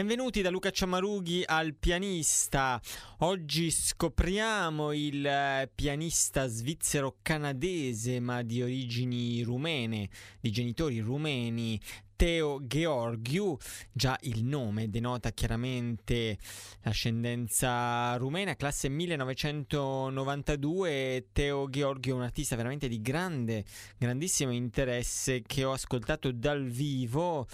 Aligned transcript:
Benvenuti 0.00 0.40
da 0.40 0.48
Luca 0.48 0.70
Ciamarughi 0.70 1.42
al 1.44 1.74
pianista. 1.74 2.80
Oggi 3.18 3.70
scopriamo 3.70 4.92
il 4.92 5.26
eh, 5.26 5.70
pianista 5.74 6.46
svizzero-canadese 6.46 8.18
ma 8.18 8.40
di 8.40 8.62
origini 8.62 9.42
rumene, 9.42 10.08
di 10.40 10.50
genitori 10.50 11.00
rumeni, 11.00 11.78
Teo 12.16 12.66
Georgiou, 12.66 13.58
già 13.92 14.16
il 14.22 14.42
nome 14.42 14.88
denota 14.88 15.32
chiaramente 15.32 16.38
l'ascendenza 16.82 18.16
rumena, 18.16 18.56
classe 18.56 18.88
1992, 18.88 21.28
Teo 21.32 21.68
Georgiou 21.68 22.16
è 22.16 22.18
un 22.18 22.24
artista 22.24 22.56
veramente 22.56 22.88
di 22.88 23.02
grande, 23.02 23.64
grandissimo 23.98 24.50
interesse 24.50 25.42
che 25.42 25.64
ho 25.64 25.72
ascoltato 25.72 26.30
dal 26.30 26.66
vivo 26.66 27.46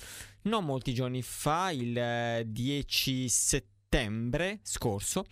non 0.47 0.65
molti 0.65 0.95
giorni 0.95 1.23
fa, 1.23 1.71
il 1.71 2.43
10 2.47 3.25
eh, 3.25 3.29
settembre 3.97 4.59
scorso, 4.63 5.25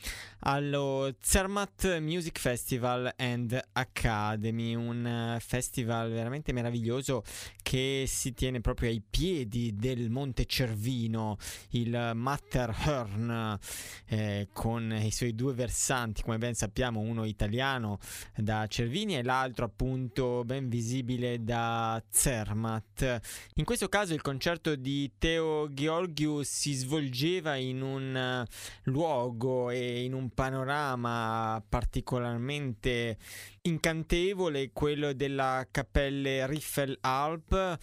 allo 0.46 1.14
Zermatt 1.20 1.98
Music 1.98 2.38
Festival 2.38 3.12
and 3.18 3.62
Academy, 3.72 4.74
un 4.74 5.06
eh, 5.06 5.38
festival 5.40 6.10
veramente 6.10 6.50
meraviglioso 6.52 7.24
che 7.62 8.04
si 8.06 8.32
tiene 8.32 8.62
proprio 8.62 8.88
ai 8.88 9.02
piedi 9.08 9.74
del 9.74 10.08
Monte 10.08 10.46
Cervino, 10.46 11.36
il 11.70 12.12
Matterhorn, 12.14 13.58
eh, 14.06 14.48
con 14.50 14.98
i 14.98 15.10
suoi 15.10 15.34
due 15.34 15.52
versanti, 15.52 16.22
come 16.22 16.38
ben 16.38 16.54
sappiamo, 16.54 17.00
uno 17.00 17.24
italiano 17.24 17.98
da 18.34 18.66
Cervini 18.66 19.18
e 19.18 19.22
l'altro 19.22 19.66
appunto 19.66 20.42
ben 20.46 20.70
visibile 20.70 21.44
da 21.44 22.02
Zermatt. 22.08 23.20
In 23.56 23.64
questo 23.64 23.90
caso 23.90 24.14
il 24.14 24.22
concerto 24.22 24.74
di 24.74 25.12
Teo 25.18 25.70
Georgiou 25.70 26.42
si 26.42 26.72
svolgeva 26.72 27.56
in 27.56 27.82
un 27.82 28.16
eh, 28.16 28.52
luogo 28.84 29.70
e 29.70 30.04
in 30.04 30.14
un 30.14 30.30
panorama 30.30 31.62
particolarmente 31.68 33.18
incantevole, 33.66 34.72
quello 34.72 35.14
della 35.14 35.66
Cappelle 35.70 36.46
Riffelalp. 36.46 37.78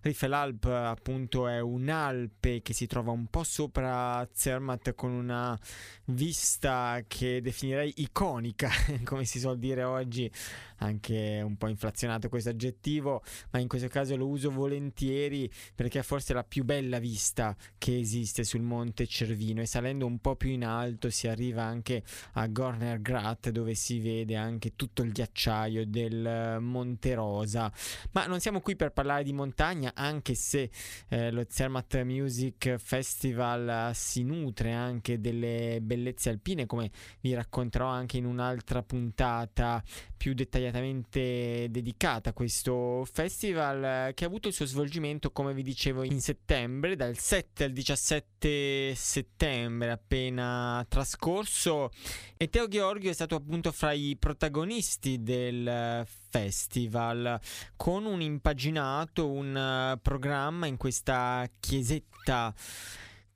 Riffelalp 0.00 0.64
appunto 0.64 1.46
è 1.46 1.60
un'Alpe 1.60 2.62
che 2.62 2.72
si 2.72 2.86
trova 2.86 3.10
un 3.10 3.26
po' 3.26 3.44
sopra 3.44 4.26
Zermatt 4.32 4.94
con 4.94 5.10
una 5.10 5.58
vista 6.06 7.02
che 7.06 7.42
definirei 7.42 7.92
iconica, 7.96 8.70
come 9.04 9.26
si 9.26 9.38
suol 9.38 9.58
dire 9.58 9.82
oggi, 9.82 10.30
anche 10.78 11.42
un 11.44 11.56
po' 11.56 11.68
inflazionato 11.68 12.30
questo 12.30 12.48
aggettivo, 12.48 13.22
ma 13.50 13.58
in 13.58 13.68
questo 13.68 13.88
caso 13.88 14.16
lo 14.16 14.28
uso 14.28 14.50
volentieri 14.50 15.50
perché 15.74 15.98
è 15.98 16.02
forse 16.02 16.32
la 16.32 16.44
più 16.44 16.64
bella 16.64 16.98
vista 16.98 17.54
che 17.76 17.98
esiste 17.98 18.42
sul 18.42 18.62
monte 18.62 19.06
Cervino 19.06 19.60
e 19.60 19.66
salendo 19.66 20.06
un 20.06 20.18
po' 20.18 20.36
più 20.36 20.48
in 20.48 20.64
alto 20.64 21.10
si 21.10 21.28
arriva 21.28 21.62
anche 21.62 22.02
a 22.34 22.46
Gorner 22.46 23.02
Grat 23.02 23.50
dove 23.50 23.74
si 23.74 24.00
vede 24.00 24.34
anche 24.36 24.76
tutto 24.76 25.02
il 25.02 25.12
ghiacciaio 25.12 25.24
del 25.32 26.58
Monte 26.60 27.14
Rosa. 27.14 27.72
Ma 28.12 28.26
non 28.26 28.40
siamo 28.40 28.60
qui 28.60 28.76
per 28.76 28.92
parlare 28.92 29.24
di 29.24 29.32
montagna, 29.32 29.92
anche 29.94 30.34
se 30.34 30.70
eh, 31.08 31.30
lo 31.30 31.44
Zermatt 31.48 32.02
Music 32.02 32.76
Festival 32.76 33.90
si 33.94 34.22
nutre 34.22 34.72
anche 34.72 35.20
delle 35.20 35.78
bellezze 35.82 36.30
alpine, 36.30 36.66
come 36.66 36.90
vi 37.20 37.34
racconterò 37.34 37.86
anche 37.86 38.16
in 38.16 38.24
un'altra 38.24 38.82
puntata 38.82 39.82
più 40.16 40.34
dettagliatamente 40.34 41.66
dedicata 41.70 42.30
a 42.30 42.32
questo 42.32 43.06
festival 43.10 44.12
che 44.14 44.24
ha 44.24 44.26
avuto 44.26 44.48
il 44.48 44.54
suo 44.54 44.66
svolgimento, 44.66 45.30
come 45.30 45.52
vi 45.54 45.62
dicevo, 45.62 46.02
in 46.02 46.20
settembre, 46.20 46.96
dal 46.96 47.16
7 47.16 47.64
al 47.64 47.72
17 47.72 48.94
settembre 48.94 49.90
appena 49.90 50.84
trascorso 50.88 51.90
e 52.36 52.48
Teo 52.48 52.68
Gheorghi 52.68 53.08
è 53.08 53.12
stato 53.12 53.34
appunto 53.34 53.72
fra 53.72 53.92
i 53.92 54.16
protagonisti 54.18 55.15
del 55.22 56.06
festival 56.06 57.40
con 57.76 58.04
un 58.04 58.20
impaginato, 58.20 59.28
un 59.28 59.98
programma 60.02 60.66
in 60.66 60.76
questa 60.76 61.48
chiesetta 61.60 62.54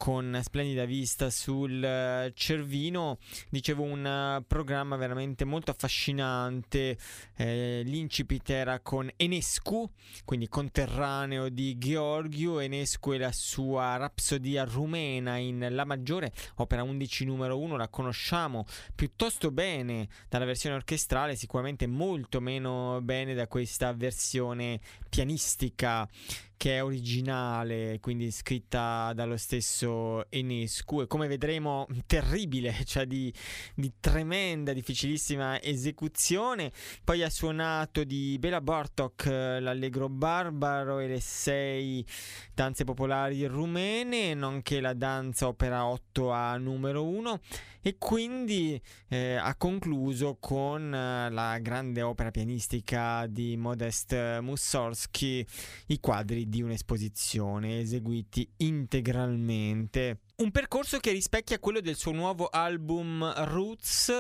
con 0.00 0.40
splendida 0.42 0.86
vista 0.86 1.28
sul 1.28 1.84
eh, 1.84 2.32
Cervino, 2.34 3.18
dicevo 3.50 3.82
un 3.82 4.06
eh, 4.06 4.42
programma 4.46 4.96
veramente 4.96 5.44
molto 5.44 5.72
affascinante, 5.72 6.96
eh, 7.36 7.82
l'incipit 7.84 8.48
era 8.48 8.80
con 8.80 9.10
Enescu, 9.14 9.90
quindi 10.24 10.48
conterraneo 10.48 11.50
di 11.50 11.76
Gheorghiu, 11.76 12.56
Enescu 12.56 13.12
e 13.12 13.18
la 13.18 13.30
sua 13.30 13.98
rapsodia 13.98 14.64
rumena 14.64 15.36
in 15.36 15.68
La 15.70 15.84
maggiore, 15.84 16.32
opera 16.54 16.82
11 16.82 17.26
numero 17.26 17.58
1, 17.58 17.76
la 17.76 17.88
conosciamo 17.88 18.64
piuttosto 18.94 19.50
bene 19.50 20.08
dalla 20.30 20.46
versione 20.46 20.76
orchestrale, 20.76 21.36
sicuramente 21.36 21.86
molto 21.86 22.40
meno 22.40 23.00
bene 23.02 23.34
da 23.34 23.46
questa 23.46 23.92
versione 23.92 24.80
pianistica 25.10 26.08
che 26.60 26.76
è 26.76 26.84
originale, 26.84 28.00
quindi 28.00 28.30
scritta 28.30 29.14
dallo 29.14 29.38
stesso 29.38 30.30
Enescu. 30.30 31.00
E 31.00 31.06
come 31.06 31.26
vedremo 31.26 31.86
terribile, 32.04 32.74
cioè 32.84 33.06
di, 33.06 33.32
di, 33.74 33.90
tremenda, 33.98 34.74
difficilissima 34.74 35.58
esecuzione. 35.62 36.70
Poi 37.02 37.22
ha 37.22 37.30
suonato 37.30 38.04
di 38.04 38.36
Bela 38.38 38.60
Bartok 38.60 39.24
l'Allegro 39.24 40.10
Barbaro 40.10 40.98
e 40.98 41.08
le 41.08 41.20
sei 41.20 42.04
danze 42.52 42.84
popolari 42.84 43.46
rumene, 43.46 44.34
nonché 44.34 44.80
la 44.80 44.92
danza 44.92 45.48
opera 45.48 45.86
8 45.86 46.30
a 46.30 46.58
numero 46.58 47.04
1 47.04 47.40
e 47.82 47.96
quindi 47.96 48.80
eh, 49.08 49.36
ha 49.36 49.54
concluso 49.56 50.36
con 50.38 50.94
eh, 50.94 51.30
la 51.30 51.58
grande 51.60 52.02
opera 52.02 52.30
pianistica 52.30 53.26
di 53.26 53.56
Modest 53.56 54.38
Mussorgsky, 54.40 54.99
i 55.86 56.00
quadri 56.00 56.48
di 56.48 56.62
un'esposizione 56.62 57.80
eseguiti 57.80 58.48
integralmente 58.58 60.18
Un 60.40 60.50
percorso 60.50 60.98
che 60.98 61.12
rispecchia 61.12 61.58
quello 61.58 61.80
del 61.80 61.96
suo 61.96 62.12
nuovo 62.12 62.46
album 62.46 63.30
Roots, 63.44 64.10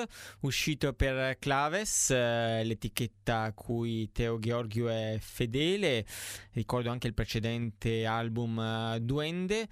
uscito 0.40 0.92
per 0.92 1.38
Claves, 1.38 2.10
eh, 2.10 2.62
l'etichetta 2.62 3.44
a 3.44 3.52
cui 3.54 4.12
Teo 4.12 4.38
Gheorghiu 4.38 4.86
è 4.86 5.16
fedele. 5.18 6.04
Ricordo 6.52 6.90
anche 6.90 7.06
il 7.06 7.14
precedente 7.14 8.04
album 8.04 8.58
uh, 8.58 8.98
Duende. 8.98 9.66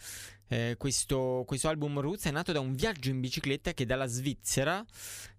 Eh, 0.49 0.77
questo, 0.79 1.45
questo, 1.47 1.69
album 1.69 2.01
Roots 2.01 2.25
è 2.25 2.31
nato 2.31 2.53
da 2.53 2.61
un 2.61 2.75
viaggio 2.75 3.11
in 3.11 3.21
bicicletta 3.21 3.75
che 3.75 3.85
dalla 3.85 4.07
Svizzera, 4.07 4.83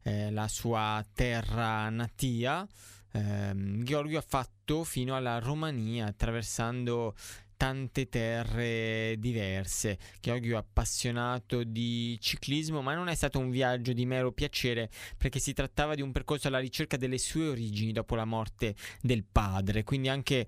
eh, 0.03 0.29
la 0.29 0.47
sua 0.47 1.03
terra 1.13 1.89
natia, 1.89 2.67
ehm, 3.11 3.83
Gheorghiu 3.83 4.17
ha 4.17 4.25
fatto 4.25 4.83
fino 4.83 5.15
alla 5.15 5.39
Romania, 5.39 6.07
attraversando 6.07 7.15
tante 7.59 8.07
terre 8.07 9.15
diverse. 9.17 9.99
Gheorghiu 10.21 10.53
è 10.53 10.57
appassionato 10.57 11.63
di 11.63 12.17
ciclismo, 12.21 12.81
ma 12.81 12.93
non 12.93 13.09
è 13.09 13.15
stato 13.15 13.37
un 13.37 13.49
viaggio 13.49 13.91
di 13.91 14.05
mero 14.05 14.31
piacere 14.31 14.89
perché 15.17 15.39
si 15.39 15.51
trattava 15.51 15.93
di 15.93 16.01
un 16.01 16.13
percorso 16.13 16.47
alla 16.47 16.59
ricerca 16.59 16.95
delle 16.95 17.17
sue 17.17 17.49
origini 17.49 17.91
dopo 17.91 18.15
la 18.15 18.23
morte 18.23 18.75
del 19.01 19.25
padre, 19.29 19.83
quindi 19.83 20.07
anche 20.07 20.47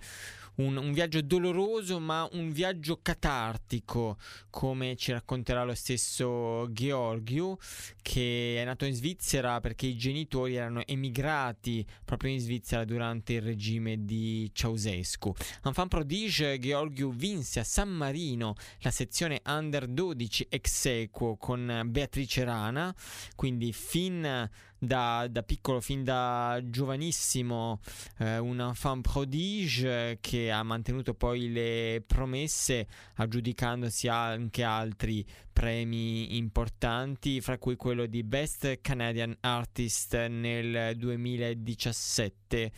un, 0.61 0.77
un, 0.77 0.91
viaggio 0.93 1.21
doloroso 1.21 1.99
ma 1.99 2.27
un 2.33 2.51
viaggio 2.51 2.99
catartico 3.01 4.17
come 4.49 4.95
ci 4.95 5.11
racconterà 5.11 5.63
lo 5.63 5.73
stesso 5.73 6.67
Georgiou 6.71 7.57
che 8.01 8.57
è 8.57 8.63
nato 8.63 8.85
in 8.85 8.93
Svizzera 8.93 9.59
perché 9.59 9.87
i 9.87 9.97
genitori 9.97 10.55
erano 10.55 10.85
emigrati 10.85 11.85
proprio 12.05 12.31
in 12.31 12.39
Svizzera 12.39 12.85
durante 12.85 13.33
il 13.33 13.41
regime 13.41 14.05
di 14.05 14.49
Ceausescu. 14.53 15.33
Enfant 15.63 15.89
prodige 15.89 16.59
Georgiou 16.59 17.13
vinse 17.13 17.59
a 17.59 17.63
San 17.63 17.89
Marino 17.89 18.55
la 18.79 18.91
sezione 18.91 19.41
under 19.45 19.87
12 19.87 20.47
ex 20.49 20.85
equo 20.85 21.37
con 21.37 21.81
Beatrice 21.85 22.43
Rana 22.43 22.93
quindi 23.35 23.73
fin 23.73 24.49
da, 24.83 25.27
da 25.29 25.43
piccolo, 25.43 25.79
fin 25.79 26.03
da 26.03 26.59
giovanissimo, 26.63 27.81
eh, 28.17 28.39
un 28.39 28.59
enfant 28.59 29.07
prodige 29.07 30.17
che 30.19 30.49
ha 30.49 30.63
mantenuto 30.63 31.13
poi 31.13 31.51
le 31.51 32.03
promesse 32.05 32.87
aggiudicandosi 33.15 34.07
anche 34.07 34.63
altri 34.63 35.23
premi 35.53 36.37
importanti, 36.37 37.41
fra 37.41 37.59
cui 37.59 37.75
quello 37.75 38.07
di 38.07 38.23
Best 38.23 38.81
Canadian 38.81 39.37
Artist 39.41 40.15
nel 40.15 40.97
2017 40.97 42.71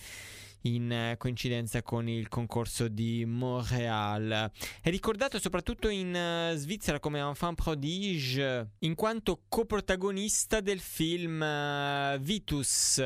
in 0.64 0.92
eh, 0.92 1.16
coincidenza 1.18 1.82
con 1.82 2.08
il 2.08 2.28
concorso 2.30 2.88
di 2.88 3.26
Montreal. 3.26 4.52
È 4.82 4.90
ricordato 4.90 5.40
soprattutto 5.40 5.90
in 5.90 6.14
uh, 6.14 6.56
Svizzera 6.56 7.00
come 7.00 7.20
enfant 7.20 7.62
prodige 7.62 8.72
in 8.80 8.96
quanto 8.96 9.42
coprotagonista 9.48 10.62
del 10.62 10.80
film 10.80 11.42
uh, 11.42 12.20
Vitus. 12.20 13.02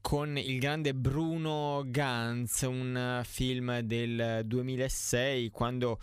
Con 0.00 0.38
il 0.38 0.58
grande 0.58 0.94
Bruno 0.94 1.82
Ganz, 1.84 2.62
un 2.62 3.20
film 3.24 3.80
del 3.80 4.42
2006 4.46 5.50
quando 5.50 5.98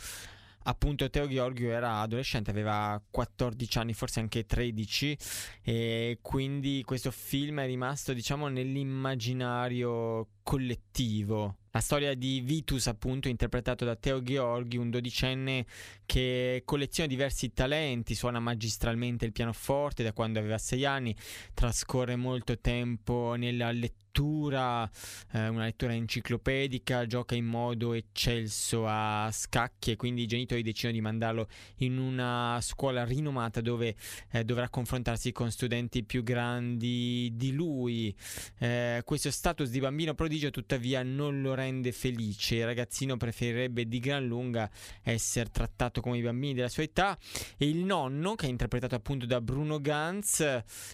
appunto 0.67 1.09
Teo 1.09 1.27
Giorgio 1.27 1.69
era 1.69 2.00
adolescente, 2.00 2.51
aveva 2.51 3.01
14 3.09 3.77
anni, 3.77 3.94
forse 3.94 4.19
anche 4.19 4.45
13 4.45 5.17
e 5.63 6.19
quindi 6.21 6.83
questo 6.85 7.12
film 7.12 7.59
è 7.59 7.65
rimasto 7.65 8.13
diciamo 8.13 8.47
nell'immaginario 8.47 10.27
collettivo. 10.44 11.57
La 11.71 11.81
storia 11.81 12.13
di 12.13 12.39
Vitus, 12.39 12.88
appunto, 12.88 13.27
interpretato 13.27 13.83
da 13.83 13.97
Teo 13.97 14.21
Gheorghi, 14.21 14.77
un 14.77 14.89
dodicenne 14.89 15.65
che 16.06 16.62
colleziona 16.63 17.09
diversi 17.09 17.51
talenti, 17.51 18.15
suona 18.15 18.39
magistralmente 18.39 19.25
il 19.25 19.33
pianoforte 19.33 20.01
da 20.01 20.13
quando 20.13 20.39
aveva 20.39 20.57
sei 20.57 20.85
anni, 20.85 21.13
trascorre 21.53 22.15
molto 22.15 22.59
tempo 22.59 23.33
nella 23.35 23.71
lettura 23.71 24.05
lettura, 24.15 24.89
eh, 25.33 25.50
una 25.50 25.65
lettura 25.65 25.94
enciclopedica, 25.94 27.06
gioca 27.06 27.35
in 27.35 27.45
modo 27.45 27.91
eccelso 27.91 28.85
a 28.88 29.29
scacchi 29.29 29.91
e 29.91 29.95
quindi 29.97 30.21
i 30.21 30.25
genitori 30.25 30.62
decidono 30.62 30.94
di 30.94 31.01
mandarlo 31.01 31.50
in 31.77 31.97
una 31.97 32.57
scuola 32.62 33.03
rinomata 33.03 33.59
dove 33.59 33.95
eh, 34.31 34.45
dovrà 34.45 34.69
confrontarsi 34.69 35.33
con 35.33 35.51
studenti 35.51 36.03
più 36.03 36.23
grandi 36.23 37.33
di 37.35 37.51
lui. 37.51 38.15
Eh, 38.57 39.01
questo 39.03 39.31
status 39.31 39.69
di 39.69 39.81
bambino 39.81 40.13
prodigio 40.13 40.50
tuttavia 40.50 41.03
non 41.03 41.41
lo 41.41 41.53
rende 41.53 41.91
felice, 41.91 42.56
il 42.56 42.65
ragazzino 42.65 43.17
preferirebbe 43.17 43.85
di 43.85 44.00
gran 44.00 44.25
lunga 44.25 44.69
essere 45.03 45.50
trattato 45.50 46.00
come 46.00 46.19
i 46.19 46.21
bambini 46.21 46.53
della 46.53 46.69
sua 46.69 46.83
età 46.83 47.17
e 47.57 47.67
il 47.67 47.83
nonno, 47.83 48.35
che 48.35 48.45
è 48.45 48.50
interpretato 48.50 48.95
appunto 48.95 49.25
da 49.25 49.41
Bruno 49.41 49.81
Ganz, 49.81 50.39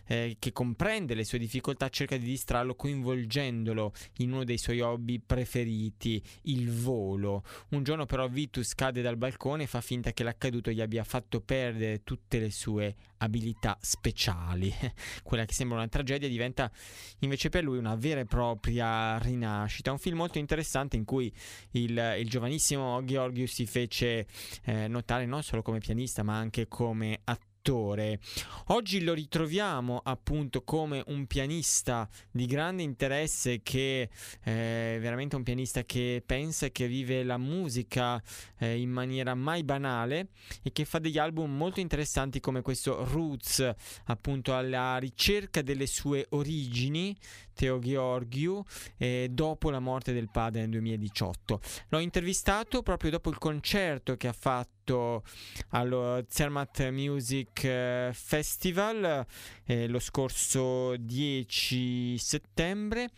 eh, 0.07 0.37
che 0.39 0.51
comprende 0.51 1.13
le 1.13 1.23
sue 1.23 1.37
difficoltà, 1.37 1.87
cerca 1.89 2.17
di 2.17 2.25
distrarlo 2.25 2.73
coinvolgendo 2.73 3.09
coinvolgendolo 3.11 3.93
in 4.17 4.31
uno 4.31 4.43
dei 4.43 4.57
suoi 4.57 4.79
hobby 4.81 5.19
preferiti, 5.19 6.21
il 6.43 6.71
volo. 6.71 7.43
Un 7.69 7.83
giorno 7.83 8.05
però 8.05 8.27
Vitus 8.27 8.73
cade 8.73 9.01
dal 9.01 9.17
balcone 9.17 9.63
e 9.63 9.67
fa 9.67 9.81
finta 9.81 10.11
che 10.11 10.23
l'accaduto 10.23 10.71
gli 10.71 10.81
abbia 10.81 11.03
fatto 11.03 11.41
perdere 11.41 12.03
tutte 12.03 12.39
le 12.39 12.51
sue 12.51 12.95
abilità 13.17 13.77
speciali. 13.81 14.73
Quella 15.23 15.45
che 15.45 15.53
sembra 15.53 15.77
una 15.77 15.87
tragedia 15.87 16.27
diventa 16.27 16.71
invece 17.19 17.49
per 17.49 17.63
lui 17.63 17.77
una 17.77 17.95
vera 17.95 18.21
e 18.21 18.25
propria 18.25 19.17
rinascita. 19.17 19.91
Un 19.91 19.99
film 19.99 20.17
molto 20.17 20.37
interessante 20.37 20.95
in 20.95 21.05
cui 21.05 21.31
il, 21.71 22.15
il 22.19 22.29
giovanissimo 22.29 23.03
Georgiou 23.03 23.47
si 23.47 23.65
fece 23.65 24.27
eh, 24.63 24.87
notare 24.87 25.25
non 25.25 25.43
solo 25.43 25.61
come 25.61 25.79
pianista 25.79 26.23
ma 26.23 26.37
anche 26.37 26.67
come 26.67 27.19
attore 27.23 27.49
attore. 27.61 28.19
Oggi 28.67 29.03
lo 29.03 29.13
ritroviamo 29.13 30.01
appunto 30.03 30.63
come 30.63 31.03
un 31.07 31.27
pianista 31.27 32.09
di 32.31 32.47
grande 32.47 32.81
interesse 32.81 33.61
che 33.61 34.09
è 34.41 34.97
veramente 34.99 35.35
un 35.35 35.43
pianista 35.43 35.83
che 35.83 36.23
pensa 36.25 36.65
e 36.65 36.71
che 36.71 36.87
vive 36.87 37.23
la 37.23 37.37
musica 37.37 38.21
eh, 38.57 38.79
in 38.79 38.89
maniera 38.89 39.35
mai 39.35 39.63
banale 39.63 40.29
e 40.63 40.71
che 40.71 40.85
fa 40.85 40.97
degli 40.97 41.19
album 41.19 41.55
molto 41.55 41.79
interessanti 41.79 42.39
come 42.39 42.61
questo 42.61 43.05
Roots, 43.05 43.73
appunto 44.05 44.55
alla 44.55 44.97
ricerca 44.97 45.61
delle 45.61 45.85
sue 45.85 46.25
origini, 46.29 47.15
Teo 47.61 47.77
Gheorghiu, 47.77 48.63
eh, 48.97 49.27
dopo 49.29 49.69
la 49.69 49.77
morte 49.77 50.13
del 50.13 50.31
padre 50.31 50.61
nel 50.61 50.71
2018. 50.71 51.59
L'ho 51.89 51.99
intervistato 51.99 52.81
proprio 52.81 53.11
dopo 53.11 53.29
il 53.29 53.37
concerto 53.37 54.17
che 54.17 54.27
ha 54.27 54.33
fatto 54.33 55.21
allo 55.69 56.25
Zermatt 56.27 56.89
Music 56.89 57.63
eh, 57.63 58.09
Festival 58.13 59.23
eh, 59.65 59.87
lo 59.87 59.99
scorso 59.99 60.95
10 60.97 62.17
settembre. 62.17 63.09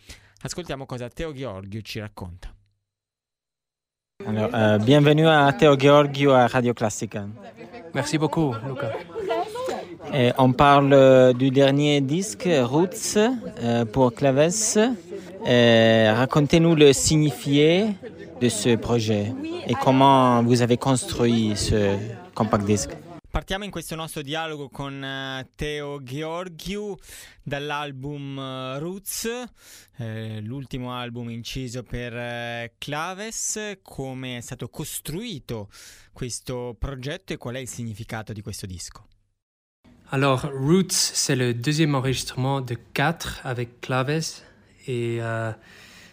Ascoltiamo 0.42 0.84
cosa 0.84 1.08
Teo 1.08 1.32
Gheorghiu 1.32 1.80
ci 1.80 2.00
racconta. 2.00 2.54
Alors, 4.26 4.54
euh, 4.54 4.78
bienvenue 4.78 5.26
à 5.26 5.52
Théo 5.54 5.78
Georgiou 5.78 6.32
à 6.32 6.46
Radio 6.46 6.74
Classica. 6.74 7.26
Merci 7.94 8.18
beaucoup, 8.18 8.54
Luca. 8.66 8.90
Et 10.12 10.32
on 10.38 10.52
parle 10.52 11.34
du 11.34 11.50
dernier 11.50 12.00
disque, 12.00 12.48
Roots, 12.48 13.16
euh, 13.16 13.84
pour 13.84 14.14
Claves. 14.14 14.78
Racontez-nous 15.44 16.74
le 16.74 16.92
signifié 16.92 17.96
de 18.40 18.48
ce 18.48 18.76
projet 18.76 19.32
et 19.66 19.74
comment 19.74 20.42
vous 20.42 20.62
avez 20.62 20.76
construit 20.76 21.56
ce 21.56 21.96
compact 22.34 22.64
disque. 22.64 22.96
Partiamo 23.34 23.64
in 23.64 23.72
questo 23.72 23.96
nostro 23.96 24.22
dialogo 24.22 24.68
con 24.68 25.02
uh, 25.02 25.44
Teo 25.56 25.98
Gheorghiu 26.00 26.96
dall'album 27.42 28.36
uh, 28.36 28.78
Roots, 28.78 29.28
eh, 29.96 30.40
l'ultimo 30.40 30.94
album 30.94 31.30
inciso 31.30 31.82
per 31.82 32.12
uh, 32.12 32.72
Claves, 32.78 33.78
come 33.82 34.36
è 34.36 34.40
stato 34.40 34.68
costruito 34.68 35.68
questo 36.12 36.76
progetto 36.78 37.32
e 37.32 37.36
qual 37.36 37.56
è 37.56 37.58
il 37.58 37.68
significato 37.68 38.32
di 38.32 38.40
questo 38.40 38.66
disco. 38.66 39.08
Alors, 40.10 40.42
Roots, 40.52 40.92
c'est 40.92 41.34
le 41.34 41.54
deuxième 41.54 41.94
enregistrement 41.94 42.60
de 42.60 42.74
quatre 42.74 43.40
avec 43.44 43.80
Claves 43.80 44.42
et 44.86 45.18
euh, 45.20 45.50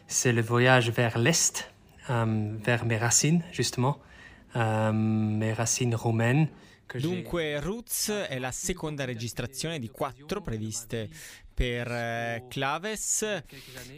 c'est 0.08 0.32
le 0.32 0.42
voyage 0.42 0.90
vers 0.92 1.18
l'Est, 1.18 1.72
euh, 2.10 2.56
vers 2.64 2.86
mes 2.86 2.98
racines, 2.98 3.44
justement, 3.52 4.00
euh, 4.56 4.92
mes 4.92 5.54
racines 5.54 5.96
romaines. 5.96 6.48
Dunque, 7.00 7.60
Roots 7.62 8.12
è 8.12 8.38
la 8.38 8.52
seconda 8.52 9.06
registrazione 9.06 9.80
di 9.80 9.88
quattro 9.90 10.42
previste 10.42 11.10
per 11.54 11.90
eh, 11.90 12.46
Claves 12.50 13.44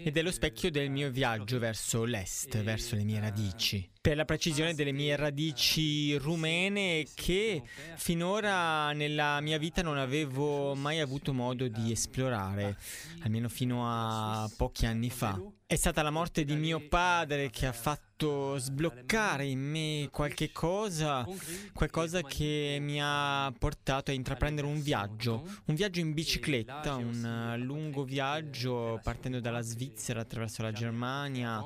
ed 0.04 0.16
è 0.16 0.22
lo 0.22 0.32
specchio 0.32 0.70
del 0.70 0.92
mio 0.92 1.10
viaggio 1.10 1.58
verso 1.58 2.04
l'est, 2.04 2.56
verso 2.62 2.96
le 2.96 3.04
mie 3.04 3.20
radici. 3.20 3.90
Per 4.04 4.18
la 4.18 4.26
precisione 4.26 4.74
delle 4.74 4.92
mie 4.92 5.16
radici 5.16 6.14
rumene 6.18 7.06
che 7.16 7.64
finora 7.96 8.92
nella 8.92 9.40
mia 9.40 9.58
vita 9.58 9.82
non 9.82 9.98
avevo 9.98 10.76
mai 10.76 11.00
avuto 11.00 11.32
modo 11.32 11.70
di 11.70 11.90
esplorare, 11.90 12.76
almeno 13.22 13.48
fino 13.48 13.84
a 13.88 14.52
pochi 14.58 14.86
anni 14.88 15.10
fa. 15.10 15.42
È 15.66 15.76
stata 15.76 16.02
la 16.04 16.12
morte 16.12 16.44
di 16.44 16.56
mio 16.56 16.86
padre 16.88 17.50
che 17.50 17.66
ha 17.66 17.72
fatto 17.72 18.58
sbloccare 18.58 19.46
in 19.46 19.60
me 19.60 20.10
qualche 20.12 20.52
cosa, 20.52 21.26
qualcosa 21.74 22.22
che 22.22 22.78
mi 22.80 23.00
ha 23.02 23.52
portato 23.58 24.12
a 24.12 24.14
intraprendere 24.14 24.68
un 24.68 24.82
viaggio, 24.82 25.44
un 25.66 25.74
viaggio 25.76 26.00
in 26.00 26.14
bicicletta, 26.14 26.96
un 26.96 27.56
lungo 27.58 28.04
viaggio 28.04 29.00
partendo 29.02 29.40
dalla 29.40 29.62
Svizzera 29.62 30.22
attraverso 30.22 30.62
la 30.62 30.72
Germania, 30.72 31.66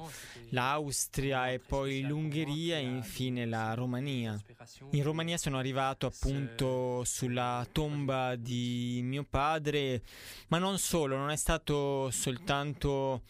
l'Austria 0.51 1.51
e 1.51 1.59
poi 1.59 2.01
l'Ungheria 2.27 2.77
e 2.77 2.81
infine 2.81 3.45
la 3.45 3.73
Romania. 3.73 4.37
In 4.91 5.03
Romania 5.03 5.37
sono 5.37 5.57
arrivato 5.57 6.05
appunto 6.05 7.03
sulla 7.05 7.65
tomba 7.71 8.35
di 8.35 8.99
mio 9.03 9.25
padre, 9.27 10.03
ma 10.49 10.57
non 10.57 10.77
solo, 10.77 11.15
non 11.15 11.29
è 11.29 11.37
stato 11.37 12.09
soltanto 12.11 13.21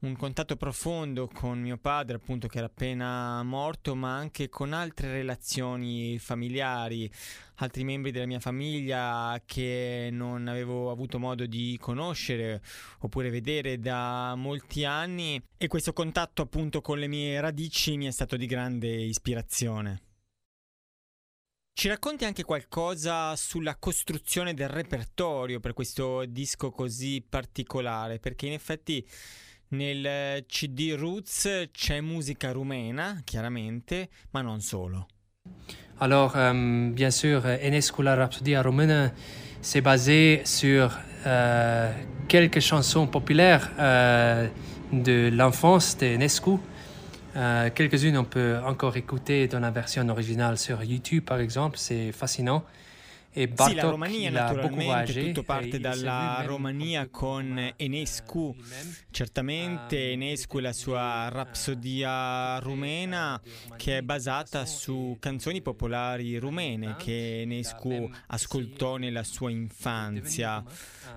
un 0.00 0.14
contatto 0.16 0.56
profondo 0.56 1.28
con 1.28 1.60
mio 1.60 1.78
padre, 1.78 2.16
appunto, 2.16 2.48
che 2.48 2.58
era 2.58 2.66
appena 2.66 3.42
morto, 3.42 3.94
ma 3.94 4.16
anche 4.16 4.48
con 4.48 4.72
altre 4.72 5.10
relazioni 5.10 6.18
familiari, 6.18 7.10
altri 7.56 7.84
membri 7.84 8.10
della 8.10 8.26
mia 8.26 8.40
famiglia 8.40 9.40
che 9.46 10.10
non 10.12 10.48
avevo 10.48 10.90
avuto 10.90 11.18
modo 11.18 11.46
di 11.46 11.78
conoscere 11.80 12.62
oppure 13.00 13.30
vedere 13.30 13.78
da 13.78 14.34
molti 14.36 14.84
anni 14.84 15.42
e 15.56 15.66
questo 15.68 15.92
contatto 15.92 16.42
appunto 16.42 16.82
con 16.82 16.98
le 16.98 17.06
mie 17.06 17.40
radici 17.40 17.96
mi 17.96 18.06
è 18.06 18.10
stato 18.10 18.36
di 18.36 18.46
grande 18.46 18.88
ispirazione. 18.88 20.02
Ci 21.72 21.88
racconti 21.88 22.24
anche 22.24 22.42
qualcosa 22.42 23.36
sulla 23.36 23.76
costruzione 23.76 24.54
del 24.54 24.70
repertorio 24.70 25.60
per 25.60 25.74
questo 25.74 26.24
disco 26.24 26.70
così 26.70 27.22
particolare, 27.26 28.18
perché 28.18 28.46
in 28.46 28.54
effetti 28.54 29.06
nel 29.68 30.44
CD 30.48 30.94
Roots 30.94 31.68
c'è 31.72 32.00
musica 32.00 32.52
rumena, 32.52 33.20
chiaramente, 33.24 34.08
ma 34.30 34.42
non 34.42 34.60
solo. 34.60 35.06
Alors, 35.98 36.34
euh, 36.36 36.90
bien 36.90 37.10
sûr, 37.10 37.46
Enescu 37.46 38.02
la 38.02 38.16
Rhapsodie 38.16 38.56
roumaine, 38.58 39.12
c'est 39.62 39.80
basé 39.80 40.42
sur 40.44 40.98
euh, 41.26 41.90
quelques 42.28 42.60
chansons 42.60 43.06
populaires 43.06 43.70
euh, 43.78 44.46
de 44.92 45.30
l'enfance 45.32 45.96
d'Enescu. 45.96 46.58
Quelques-unes 47.74 48.16
on 48.16 48.24
peut 48.24 48.56
encore 48.64 48.96
écouter 48.96 49.46
dans 49.46 49.60
la 49.60 49.70
version 49.70 50.08
originale 50.08 50.56
sur 50.56 50.82
YouTube, 50.82 51.22
par 51.22 51.38
exemple, 51.38 51.76
c'est 51.76 52.10
fascinant. 52.10 52.64
E 53.38 53.48
Bartok, 53.48 53.68
sì, 53.68 53.74
la 53.74 53.90
Romania 53.90 54.30
naturalmente, 54.30 55.12
tutto 55.26 55.42
parte 55.42 55.78
dalla 55.78 56.42
Romania 56.46 57.06
con 57.10 57.74
Enescu, 57.76 58.56
certamente 59.10 60.12
Enescu 60.12 60.56
e 60.56 60.62
la 60.62 60.72
sua 60.72 61.28
rapsodia 61.28 62.58
rumena 62.60 63.38
che 63.76 63.98
è 63.98 64.00
basata 64.00 64.64
su 64.64 65.18
canzoni 65.20 65.60
popolari 65.60 66.38
rumene 66.38 66.96
che 66.96 67.42
Enescu 67.42 68.10
ascoltò 68.28 68.96
nella 68.96 69.22
sua 69.22 69.50
infanzia. 69.50 70.64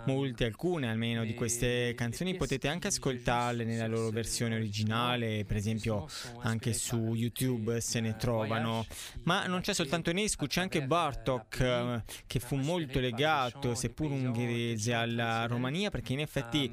Molte, 0.06 0.46
alcune 0.46 0.90
almeno 0.90 1.24
di 1.26 1.34
queste 1.34 1.94
canzoni 1.96 2.36
potete 2.36 2.68
anche 2.68 2.88
ascoltarle 2.88 3.64
nella 3.64 3.88
loro 3.88 4.10
versione 4.10 4.56
originale, 4.56 5.46
per 5.46 5.58
esempio 5.58 6.08
anche 6.42 6.74
su 6.74 7.14
YouTube 7.14 7.82
se 7.82 8.00
ne 8.00 8.16
trovano. 8.16 8.86
Ma 9.24 9.46
non 9.46 9.62
c'è 9.62 9.74
soltanto 9.74 10.10
Enescu, 10.10 10.48
c'è 10.48 10.62
anche 10.62 10.86
Bartok 10.86 12.04
che 12.26 12.40
fu 12.40 12.56
molto 12.56 13.00
legato, 13.00 13.76
seppur 13.76 14.12
ungherese, 14.12 14.94
alla 14.94 15.46
Romania, 15.46 15.90
perché 15.90 16.14
in 16.14 16.20
effetti 16.20 16.72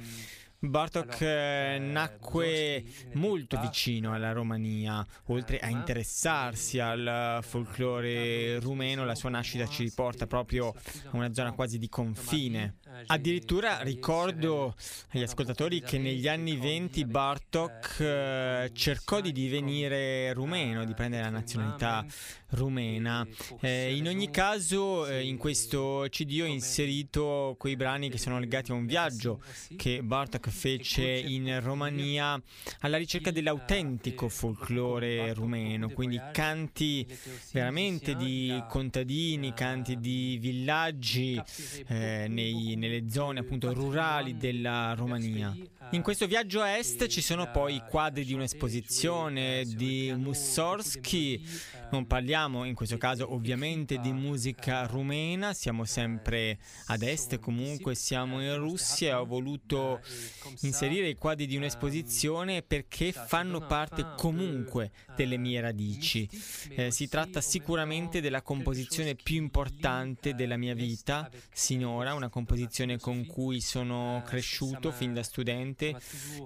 Bartok 0.59 1.21
eh, 1.21 1.79
nacque 1.79 2.83
molto 3.13 3.61
vicino 3.61 4.15
alla 4.15 4.33
Romania, 4.33 5.07
oltre 5.27 5.59
a 5.59 5.69
interessarsi 5.69 6.79
al 6.79 7.41
folklore 7.43 8.59
rumeno, 8.59 9.05
la 9.05 9.15
sua 9.15 9.31
nascita 9.31 9.67
ci 9.67 9.83
riporta 9.85 10.27
proprio 10.27 10.69
a 10.69 11.17
una 11.17 11.33
zona 11.33 11.53
quasi 11.53 11.79
di 11.79 11.89
confine. 11.89 12.77
Addirittura 13.07 13.81
ricordo 13.83 14.77
agli 15.11 15.23
ascoltatori 15.23 15.81
che 15.81 15.99
negli 15.99 16.29
anni 16.29 16.57
20 16.57 17.05
Bartok 17.05 17.97
eh, 17.99 18.71
cercò 18.73 19.21
di 19.21 19.33
divenire 19.33 20.33
rumeno, 20.33 20.85
di 20.85 20.95
prendere 20.95 21.25
la 21.25 21.31
nazionalità 21.31 22.07
rumena. 22.51 23.27
Eh, 23.61 23.97
in 23.97 24.07
ogni 24.07 24.31
caso, 24.31 25.05
eh, 25.07 25.27
in 25.27 25.37
questo 25.37 26.07
CD 26.11 26.39
ho 26.43 26.47
inserito 26.47 27.57
quei 27.59 27.75
brani 27.75 28.09
che 28.09 28.19
sono 28.19 28.39
legati 28.39 28.71
a 28.71 28.75
un 28.75 28.87
viaggio 28.87 29.43
che 29.77 30.03
Bartok 30.05 30.49
fece 30.49 31.03
in 31.03 31.61
Romania 31.61 32.41
alla 32.81 32.99
ricerca 32.99 33.33
dell'autentico 33.33 34.29
folklore 34.29 35.33
rumeno, 35.35 35.89
quindi 35.91 36.21
canti 36.33 37.05
veramente 37.51 38.15
di 38.15 38.63
contadini, 38.69 39.53
canti 39.55 39.99
di 39.99 40.39
villaggi 40.41 41.43
nei, 41.89 42.76
nelle 42.77 43.11
zone 43.11 43.41
appunto 43.41 43.73
rurali 43.73 44.37
della 44.37 44.95
Romania. 44.95 45.57
In 45.91 46.03
questo 46.03 46.27
viaggio 46.27 46.61
a 46.61 46.77
est 46.77 47.07
ci 47.07 47.23
sono 47.23 47.49
poi 47.51 47.81
quadri 47.89 48.25
di 48.25 48.35
un'esposizione 48.35 49.65
di 49.65 50.13
Mussorgsky, 50.17 51.41
non 51.93 52.09
parliamo 52.09 52.65
in 52.65 52.75
questo 52.75 52.99
caso 52.99 53.33
ovviamente 53.33 53.99
di 54.01 54.11
musica 54.11 54.85
rumena, 54.87 55.53
siamo 55.53 55.85
sempre 55.85 56.59
ad 56.87 57.03
est 57.03 57.39
comunque, 57.39 57.95
siamo 57.95 58.43
in 58.43 58.57
Russia 58.57 59.11
e 59.11 59.13
ho 59.13 59.25
voluto 59.25 60.01
inserire 60.63 61.09
i 61.09 61.15
quadri 61.15 61.47
di 61.47 61.57
un'esposizione 61.57 62.63
perché 62.63 63.13
fanno 63.13 63.65
parte 63.65 64.05
comunque 64.17 64.91
delle 65.15 65.37
mie 65.37 65.61
radici. 65.61 66.29
Eh, 66.71 66.91
si 66.91 67.09
tratta 67.09 67.41
sicuramente 67.41 68.21
della 68.21 68.43
composizione 68.43 69.15
più 69.15 69.37
importante 69.37 70.35
della 70.35 70.57
mia 70.57 70.75
vita 70.75 71.31
sinora, 71.53 72.15
una 72.15 72.29
composizione 72.29 72.66
con 72.99 73.27
cui 73.27 73.61
sono 73.61 74.23
cresciuto 74.27 74.91
fin 74.91 75.15
da 75.15 75.23
studente 75.23 75.97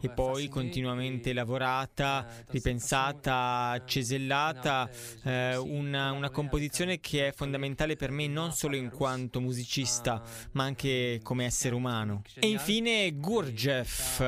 e 0.00 0.11
poi 0.11 0.49
continuamente 0.49 1.33
lavorata, 1.33 2.27
ripensata, 2.49 3.83
cesellata, 3.85 4.89
eh, 5.25 5.57
una, 5.57 6.12
una, 6.12 6.31
composizione 6.31 7.00
che 7.00 7.29
è 7.29 7.33
fondamentale 7.33 7.97
per 7.97 8.11
me 8.11 8.27
non 8.27 8.53
solo 8.53 8.77
in 8.77 8.91
quanto 8.91 9.41
musicista 9.41 10.23
ma 10.53 10.65
anche 10.65 11.21
come 11.23 11.45
essere 11.45 11.75
umano. 11.75 12.23
E 12.35 12.49
infine 12.49 13.12
Gurdjieff 13.12 14.23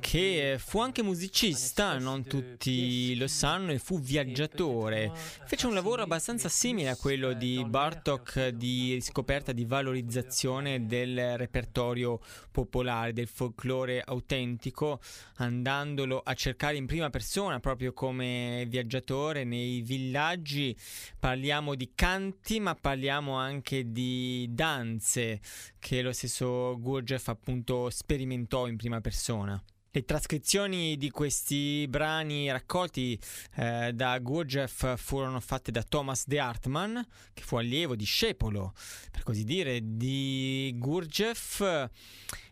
che 0.00 0.56
fu 0.58 0.80
anche 0.80 1.02
musicista, 1.02 1.98
non 1.98 2.24
tutti 2.24 3.16
lo 3.16 3.26
sanno, 3.26 3.72
e 3.72 3.78
fu 3.78 4.00
viaggiatore. 4.00 5.10
Fece 5.46 5.66
un 5.66 5.74
lavoro 5.74 6.02
abbastanza 6.02 6.48
simile 6.48 6.90
a 6.90 6.96
quello 6.96 7.32
di 7.32 7.64
Bartok 7.66 8.48
di 8.48 8.98
scoperta 9.00 9.52
di 9.52 9.64
valorizzazione 9.64 10.86
del 10.86 11.05
repertorio 11.14 12.20
popolare, 12.50 13.12
del 13.12 13.28
folklore 13.28 14.02
autentico, 14.04 15.00
andandolo 15.36 16.20
a 16.24 16.34
cercare 16.34 16.76
in 16.76 16.86
prima 16.86 17.10
persona, 17.10 17.60
proprio 17.60 17.92
come 17.92 18.64
viaggiatore 18.68 19.44
nei 19.44 19.82
villaggi. 19.82 20.76
Parliamo 21.18 21.74
di 21.74 21.92
canti, 21.94 22.60
ma 22.60 22.74
parliamo 22.74 23.34
anche 23.34 23.92
di 23.92 24.48
danze 24.50 25.40
che 25.78 26.02
lo 26.02 26.12
stesso 26.12 26.76
Gurdjieff 26.80 27.28
appunto 27.28 27.90
sperimentò 27.90 28.66
in 28.66 28.76
prima 28.76 29.00
persona. 29.00 29.62
Le 29.96 30.04
trascrizioni 30.04 30.98
di 30.98 31.08
questi 31.08 31.86
brani 31.88 32.50
raccolti 32.50 33.18
eh, 33.54 33.92
da 33.94 34.18
Gurdjieff 34.18 34.94
furono 34.96 35.40
fatte 35.40 35.72
da 35.72 35.82
Thomas 35.82 36.26
de 36.26 36.38
Hartmann, 36.38 36.98
che 37.32 37.42
fu 37.42 37.56
allievo, 37.56 37.96
discepolo, 37.96 38.74
per 39.10 39.22
così 39.22 39.42
dire, 39.42 39.80
di 39.82 40.74
Gurdjieff. 40.76 41.62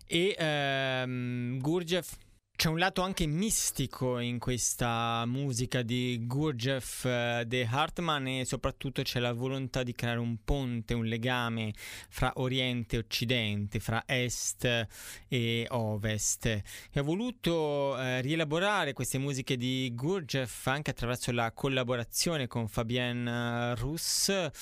E 0.06 0.34
ehm, 0.38 1.58
Gurdjieff 1.58 2.14
C'è 2.56 2.68
un 2.68 2.78
lato 2.78 3.02
anche 3.02 3.26
mistico 3.26 4.20
in 4.20 4.38
questa 4.38 5.24
musica 5.26 5.82
di 5.82 6.20
Gurdjieff 6.24 7.04
uh, 7.04 7.42
de 7.44 7.66
Hartmann 7.68 8.26
e 8.28 8.44
soprattutto 8.46 9.02
c'è 9.02 9.18
la 9.18 9.32
volontà 9.32 9.82
di 9.82 9.92
creare 9.92 10.20
un 10.20 10.36
ponte, 10.44 10.94
un 10.94 11.04
legame 11.04 11.74
fra 12.08 12.32
Oriente 12.36 12.94
e 12.94 13.00
Occidente, 13.00 13.80
fra 13.80 14.04
Est 14.06 14.86
e 15.28 15.66
Ovest. 15.68 16.46
E 16.46 16.62
ha 16.94 17.02
voluto 17.02 17.96
uh, 17.98 18.20
rielaborare 18.20 18.92
queste 18.92 19.18
musiche 19.18 19.56
di 19.56 19.90
Gurdjieff 19.92 20.68
anche 20.68 20.92
attraverso 20.92 21.32
la 21.32 21.50
collaborazione 21.52 22.46
con 22.46 22.68
Fabien 22.68 23.74
Rousse 23.76 24.52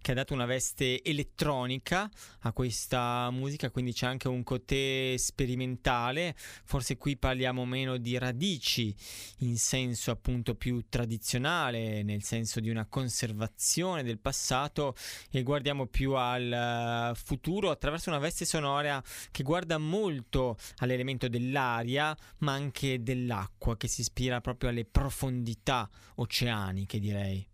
che 0.00 0.12
ha 0.12 0.14
dato 0.14 0.32
una 0.32 0.46
veste 0.46 1.02
elettronica 1.02 2.08
a 2.42 2.52
questa 2.52 3.28
musica, 3.32 3.70
quindi 3.70 3.92
c'è 3.92 4.06
anche 4.06 4.28
un 4.28 4.44
côté 4.44 5.18
sperimentale, 5.18 6.34
forse 6.64 6.96
qui 6.96 7.16
parliamo 7.16 7.39
parliamo 7.40 7.64
meno 7.64 7.96
di 7.96 8.18
radici 8.18 8.94
in 9.38 9.56
senso 9.56 10.10
appunto 10.10 10.54
più 10.54 10.84
tradizionale, 10.90 12.02
nel 12.02 12.22
senso 12.22 12.60
di 12.60 12.68
una 12.68 12.84
conservazione 12.84 14.02
del 14.02 14.18
passato 14.18 14.94
e 15.30 15.42
guardiamo 15.42 15.86
più 15.86 16.12
al 16.12 16.52
eh, 16.52 17.14
futuro 17.14 17.70
attraverso 17.70 18.10
una 18.10 18.18
veste 18.18 18.44
sonora 18.44 19.02
che 19.30 19.42
guarda 19.42 19.78
molto 19.78 20.58
all'elemento 20.78 21.28
dell'aria 21.28 22.14
ma 22.40 22.52
anche 22.52 23.02
dell'acqua 23.02 23.74
che 23.78 23.88
si 23.88 24.02
ispira 24.02 24.42
proprio 24.42 24.68
alle 24.68 24.84
profondità 24.84 25.88
oceaniche 26.16 26.98
direi. 26.98 27.49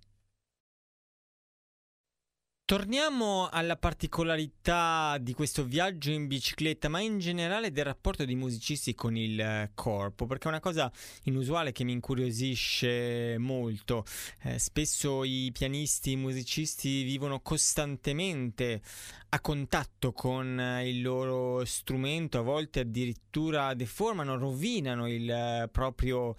Torniamo 2.67 3.49
alla 3.49 3.77
particolarità 3.77 5.19
di 5.21 5.35
questo 5.35 5.63
viaggio 5.63 6.11
in 6.11 6.27
bicicletta, 6.27 6.89
ma 6.89 6.99
in 6.99 7.21
generale 7.21 7.71
del 7.71 7.85
rapporto 7.85 8.25
dei 8.25 8.35
musicisti 8.35 8.93
con 8.93 9.17
il 9.17 9.39
eh, 9.39 9.71
corpo, 9.73 10.27
perché 10.27 10.47
è 10.47 10.49
una 10.49 10.59
cosa 10.59 10.91
inusuale 11.27 11.71
che 11.71 11.85
mi 11.85 11.93
incuriosisce 11.93 13.37
molto. 13.39 14.05
Eh, 14.43 14.59
spesso 14.59 15.23
i 15.23 15.53
pianisti, 15.53 16.11
i 16.11 16.17
musicisti 16.17 17.05
vivono 17.05 17.39
costantemente 17.39 18.83
a 19.29 19.41
contatto 19.41 20.11
con 20.11 20.59
eh, 20.59 20.89
il 20.89 21.03
loro 21.03 21.65
strumento, 21.65 22.41
a 22.41 22.43
volte 22.43 22.81
addirittura 22.81 23.75
deformano, 23.75 24.37
rovinano 24.37 25.09
il 25.09 25.31
eh, 25.31 25.69
proprio 25.71 26.35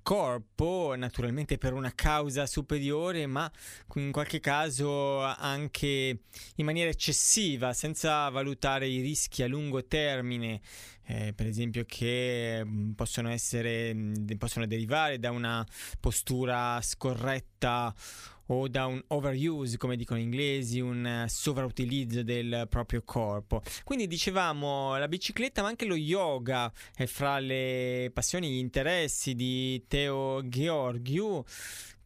corpo, 0.00 0.94
naturalmente 0.96 1.58
per 1.58 1.72
una 1.72 1.92
causa 1.92 2.46
superiore, 2.46 3.26
ma 3.26 3.50
in 3.96 4.12
qualche 4.12 4.38
caso 4.38 5.22
anche 5.22 5.54
in 5.64 6.64
maniera 6.64 6.90
eccessiva, 6.90 7.72
senza 7.72 8.28
valutare 8.28 8.86
i 8.86 9.00
rischi 9.00 9.42
a 9.42 9.46
lungo 9.48 9.84
termine. 9.86 10.60
Eh, 11.08 11.32
per 11.34 11.46
esempio 11.46 11.84
che 11.86 12.62
mm, 12.64 12.92
possono 12.92 13.28
essere 13.30 13.94
mm, 13.94 14.14
possono 14.38 14.66
derivare 14.66 15.20
da 15.20 15.30
una 15.30 15.64
postura 16.00 16.80
scorretta 16.82 17.94
o 18.46 18.68
da 18.68 18.86
un 18.86 19.02
overuse, 19.08 19.76
come 19.76 19.96
dicono 19.96 20.20
gli 20.20 20.24
inglesi, 20.24 20.80
un 20.80 21.06
eh, 21.06 21.28
sovrautilizzo 21.28 22.22
del 22.22 22.66
proprio 22.68 23.02
corpo. 23.04 23.62
Quindi 23.84 24.06
dicevamo 24.06 24.96
la 24.96 25.08
bicicletta, 25.08 25.62
ma 25.62 25.68
anche 25.68 25.86
lo 25.86 25.96
yoga 25.96 26.72
è 26.94 27.06
fra 27.06 27.38
le 27.38 28.10
passioni 28.12 28.48
e 28.48 28.50
gli 28.50 28.58
interessi 28.58 29.34
di 29.34 29.84
Teo 29.88 30.46
Georgiou 30.48 31.44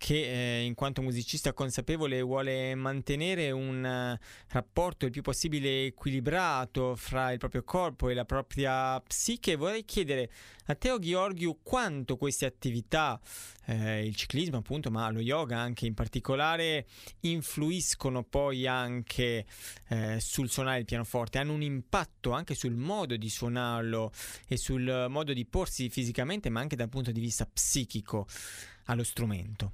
che 0.01 0.61
eh, 0.61 0.65
in 0.65 0.73
quanto 0.73 1.03
musicista 1.03 1.53
consapevole 1.53 2.23
vuole 2.23 2.75
mantenere 2.75 3.51
un 3.51 3.85
uh, 3.85 4.25
rapporto 4.49 5.05
il 5.05 5.11
più 5.11 5.21
possibile 5.21 5.85
equilibrato 5.85 6.97
fra 6.97 7.33
il 7.33 7.39
proprio 7.39 7.63
corpo 7.65 8.09
e 8.09 8.15
la 8.15 8.25
propria 8.25 8.99
psiche, 9.03 9.57
vorrei 9.57 9.85
chiedere 9.85 10.31
a 10.69 10.75
Teo 10.75 10.99
Gheorghiu 10.99 11.59
quanto 11.63 12.17
queste 12.17 12.47
attività, 12.47 13.21
eh, 13.67 14.07
il 14.07 14.15
ciclismo 14.15 14.57
appunto, 14.57 14.91
ma 14.91 15.11
lo 15.11 15.21
yoga 15.21 15.59
anche 15.59 15.85
in 15.85 15.93
particolare, 15.93 16.87
influiscono 17.21 18.23
poi 18.23 18.67
anche 18.67 19.45
eh, 19.89 20.19
sul 20.19 20.49
suonare 20.49 20.79
il 20.79 20.87
pianoforte, 20.87 21.37
hanno 21.37 21.53
un 21.53 21.63
impatto 21.63 22.31
anche 22.31 22.55
sul 22.55 22.75
modo 22.75 23.17
di 23.17 23.29
suonarlo 23.29 24.13
e 24.49 24.57
sul 24.57 25.09
modo 25.11 25.35
di 25.35 25.45
porsi 25.45 25.91
fisicamente, 25.91 26.49
ma 26.49 26.61
anche 26.61 26.77
dal 26.77 26.89
punto 26.89 27.13
di 27.13 27.21
vista 27.21 27.45
psichico 27.45 28.27
allo 28.87 29.05
strumento. 29.05 29.73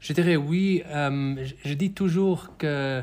Je 0.00 0.12
dirais 0.12 0.36
oui. 0.36 0.82
Euh, 0.86 1.36
je 1.64 1.74
dis 1.74 1.92
toujours 1.92 2.56
que 2.58 3.02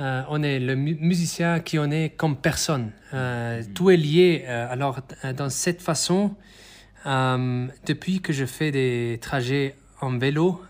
euh, 0.00 0.22
on 0.28 0.42
est 0.42 0.58
le 0.58 0.74
musicien 0.74 1.60
qui 1.60 1.78
on 1.78 1.90
est 1.90 2.10
comme 2.16 2.36
personne. 2.36 2.92
Euh, 3.14 3.60
mm-hmm. 3.60 3.72
Tout 3.72 3.90
est 3.90 3.96
lié. 3.96 4.44
alors, 4.46 5.00
dans 5.36 5.50
cette 5.50 5.82
façon, 5.82 6.34
depuis 7.04 8.20
que 8.20 8.32
je 8.32 8.44
fais 8.44 8.70
des 8.70 9.18
trajets 9.20 9.74
en 10.00 10.16
vélo, 10.18 10.62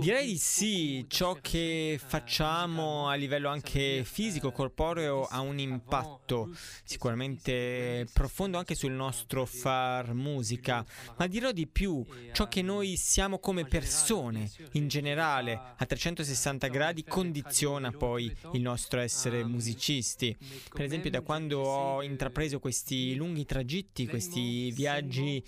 Direi 0.00 0.28
di 0.28 0.38
sì, 0.38 1.04
ciò 1.06 1.36
che 1.38 2.00
facciamo 2.02 3.08
a 3.08 3.14
livello 3.14 3.50
anche 3.50 4.04
fisico, 4.04 4.50
corporeo, 4.52 5.24
ha 5.24 5.40
un 5.40 5.58
impatto 5.58 6.50
sicuramente 6.82 8.06
profondo 8.10 8.56
anche 8.56 8.74
sul 8.74 8.92
nostro 8.92 9.44
far 9.44 10.14
musica, 10.14 10.82
ma 11.18 11.26
dirò 11.26 11.52
di 11.52 11.66
più, 11.66 12.02
ciò 12.32 12.48
che 12.48 12.62
noi 12.62 12.96
siamo 12.96 13.38
come 13.38 13.66
persone 13.66 14.50
in 14.72 14.88
generale 14.88 15.74
a 15.76 15.84
360 15.84 16.68
gradi 16.68 17.04
condiziona 17.04 17.90
poi 17.90 18.34
il 18.52 18.62
nostro 18.62 19.00
essere 19.00 19.44
musicisti. 19.44 20.34
Per 20.72 20.84
esempio 20.84 21.10
da 21.10 21.20
quando 21.20 21.60
ho 21.60 22.02
intrapreso 22.02 22.60
questi 22.60 23.14
lunghi 23.14 23.44
tragitti, 23.44 24.06
questi 24.06 24.70
viaggi 24.70 25.42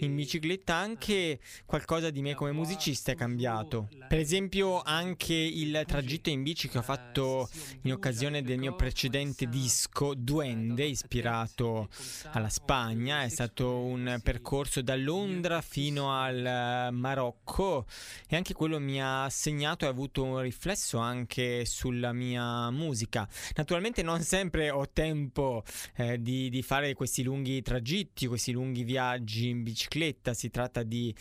in 0.00 0.14
bicicletta, 0.14 0.74
anche 0.74 1.40
qualcosa 1.66 2.08
di 2.08 2.22
me 2.22 2.34
come 2.34 2.52
musicista 2.52 2.92
musicista 2.94 3.12
è 3.12 3.14
cambiato. 3.16 3.88
Per 4.08 4.18
esempio 4.18 4.80
anche 4.80 5.34
il 5.34 5.82
tragitto 5.86 6.30
in 6.30 6.42
bici 6.42 6.68
che 6.68 6.78
ho 6.78 6.82
fatto 6.82 7.48
in 7.82 7.92
occasione 7.92 8.42
del 8.42 8.58
mio 8.58 8.76
precedente 8.76 9.48
disco 9.48 10.14
Duende, 10.14 10.84
ispirato 10.84 11.88
alla 12.30 12.48
Spagna, 12.48 13.22
è 13.22 13.28
stato 13.28 13.80
un 13.80 14.20
percorso 14.22 14.80
da 14.82 14.94
Londra 14.94 15.60
fino 15.60 16.12
al 16.12 16.90
Marocco 16.92 17.86
e 18.28 18.36
anche 18.36 18.54
quello 18.54 18.78
mi 18.78 19.02
ha 19.02 19.28
segnato 19.28 19.84
e 19.84 19.88
ha 19.88 19.90
avuto 19.90 20.22
un 20.22 20.40
riflesso 20.40 20.98
anche 20.98 21.64
sulla 21.64 22.12
mia 22.12 22.70
musica. 22.70 23.28
Naturalmente 23.56 24.02
non 24.02 24.20
sempre 24.20 24.70
ho 24.70 24.88
tempo 24.90 25.64
eh, 25.96 26.20
di, 26.22 26.48
di 26.48 26.62
fare 26.62 26.94
questi 26.94 27.22
lunghi 27.22 27.62
tragitti, 27.62 28.26
questi 28.26 28.52
lunghi 28.52 28.84
viaggi 28.84 29.48
in 29.48 29.62
bicicletta, 29.62 30.34
si 30.34 30.50
tratta 30.50 30.82
di 30.82 31.14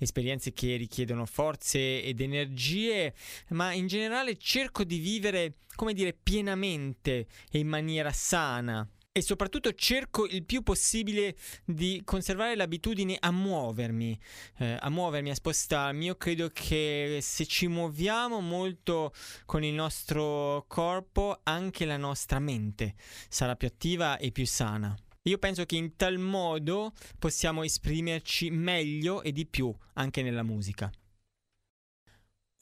esperienze 0.00 0.52
che 0.52 0.76
richiedono 0.76 1.24
forze 1.26 2.02
ed 2.02 2.20
energie, 2.20 3.14
ma 3.50 3.72
in 3.72 3.86
generale 3.86 4.36
cerco 4.36 4.82
di 4.84 4.98
vivere, 4.98 5.54
come 5.76 5.94
dire, 5.94 6.12
pienamente 6.12 7.26
e 7.50 7.58
in 7.58 7.68
maniera 7.68 8.12
sana 8.12 8.86
e 9.12 9.22
soprattutto 9.22 9.72
cerco 9.74 10.26
il 10.26 10.44
più 10.44 10.62
possibile 10.62 11.36
di 11.64 12.00
conservare 12.04 12.54
l'abitudine 12.54 13.16
a 13.18 13.32
muovermi, 13.32 14.18
eh, 14.58 14.76
a 14.78 14.88
muovermi, 14.88 15.30
a 15.30 15.34
spostarmi. 15.34 16.06
Io 16.06 16.14
credo 16.14 16.48
che 16.52 17.18
se 17.20 17.44
ci 17.46 17.66
muoviamo 17.66 18.40
molto 18.40 19.12
con 19.46 19.64
il 19.64 19.74
nostro 19.74 20.64
corpo, 20.68 21.40
anche 21.42 21.84
la 21.86 21.96
nostra 21.96 22.38
mente 22.38 22.94
sarà 23.28 23.56
più 23.56 23.66
attiva 23.66 24.16
e 24.16 24.30
più 24.30 24.46
sana. 24.46 24.96
Io 25.24 25.36
penso 25.36 25.66
che 25.66 25.76
in 25.76 25.96
tal 25.96 26.16
modo 26.16 26.92
possiamo 27.18 27.62
esprimerci 27.62 28.48
meglio 28.48 29.20
e 29.20 29.32
di 29.32 29.44
più 29.44 29.70
anche 29.94 30.22
nella 30.22 30.42
musica. 30.42 30.90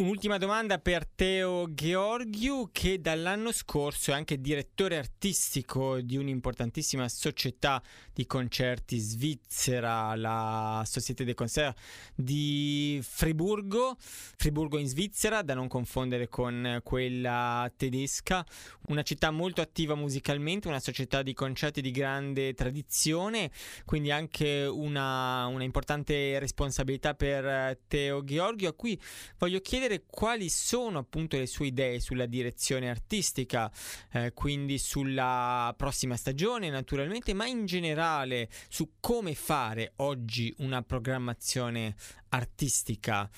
Un'ultima 0.00 0.38
domanda 0.38 0.78
per 0.78 1.08
Teo 1.08 1.74
Georgiou 1.74 2.68
che 2.70 3.00
dall'anno 3.00 3.50
scorso 3.50 4.12
è 4.12 4.14
anche 4.14 4.40
direttore 4.40 4.96
artistico 4.96 6.00
di 6.00 6.16
un'importantissima 6.16 7.08
società 7.08 7.82
di 8.12 8.24
concerti 8.24 8.96
svizzera, 8.96 10.14
la 10.14 10.84
Société 10.86 11.24
des 11.24 11.34
Concerts 11.34 11.80
di 12.14 13.00
Friburgo, 13.02 13.96
Friburgo 13.98 14.78
in 14.78 14.86
Svizzera, 14.86 15.42
da 15.42 15.54
non 15.54 15.66
confondere 15.66 16.28
con 16.28 16.78
quella 16.84 17.68
tedesca, 17.76 18.46
una 18.90 19.02
città 19.02 19.32
molto 19.32 19.60
attiva 19.60 19.96
musicalmente, 19.96 20.68
una 20.68 20.78
società 20.78 21.22
di 21.22 21.34
concerti 21.34 21.80
di 21.80 21.90
grande 21.90 22.54
tradizione, 22.54 23.50
quindi 23.84 24.12
anche 24.12 24.64
una, 24.64 25.46
una 25.46 25.64
importante 25.64 26.38
responsabilità 26.38 27.14
per 27.14 27.80
Teo 27.88 28.22
Georgiou 28.22 28.70
a 28.70 28.74
cui 28.74 28.96
voglio 29.38 29.58
chiedere 29.60 29.87
chiedere 29.88 30.04
quali 30.10 30.50
sono 30.50 30.98
appunto 30.98 31.38
le 31.38 31.46
sue 31.46 31.68
idee 31.68 31.98
sulla 31.98 32.26
direzione 32.26 32.90
artistica, 32.90 33.70
eh, 34.12 34.32
quindi 34.34 34.76
sulla 34.76 35.74
prossima 35.76 36.16
stagione 36.16 36.68
naturalmente, 36.68 37.32
ma 37.32 37.46
in 37.46 37.64
generale 37.64 38.48
su 38.68 38.90
come 39.00 39.34
fare 39.34 39.92
oggi 39.96 40.54
una 40.58 40.82
programmazione 40.82 41.94
artistica, 42.28 43.28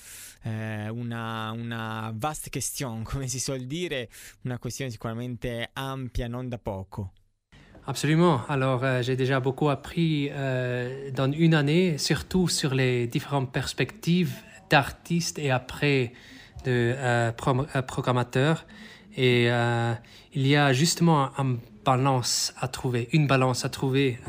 eh, 0.43 0.89
una, 0.89 1.51
una 1.51 2.11
vast 2.13 2.49
question 2.49 3.03
come 3.07 3.27
si 3.27 3.39
suol 3.39 3.61
dire, 3.61 4.09
una 4.41 4.59
questione 4.59 4.91
sicuramente 4.91 5.69
ampia, 5.73 6.27
non 6.27 6.49
da 6.49 6.57
poco. 6.57 7.13
Absolument. 7.85 8.41
Alors, 8.47 8.83
euh, 8.83 9.01
j'ai 9.01 9.15
déjà 9.15 9.39
beaucoup 9.39 9.69
appris 9.69 10.29
euh, 10.31 11.09
dans 11.11 11.31
une 11.31 11.55
année, 11.55 11.97
surtout 11.97 12.47
sur 12.47 12.75
les 12.75 13.07
différentes 13.07 13.51
perspectives 13.51 14.35
d'artistes 14.69 15.39
et 15.39 15.49
après 15.49 16.13
de 16.63 16.93
euh, 16.95 17.31
programmateurs. 17.31 18.65
Et 19.17 19.47
il 20.33 20.47
y 20.47 20.55
a 20.55 20.71
justement 20.71 21.31
balance 21.83 22.53
à 22.59 22.69
trouver, 22.69 23.09
une 23.11 23.27
balance 23.27 23.65
à 23.65 23.69
trouver 23.69 24.19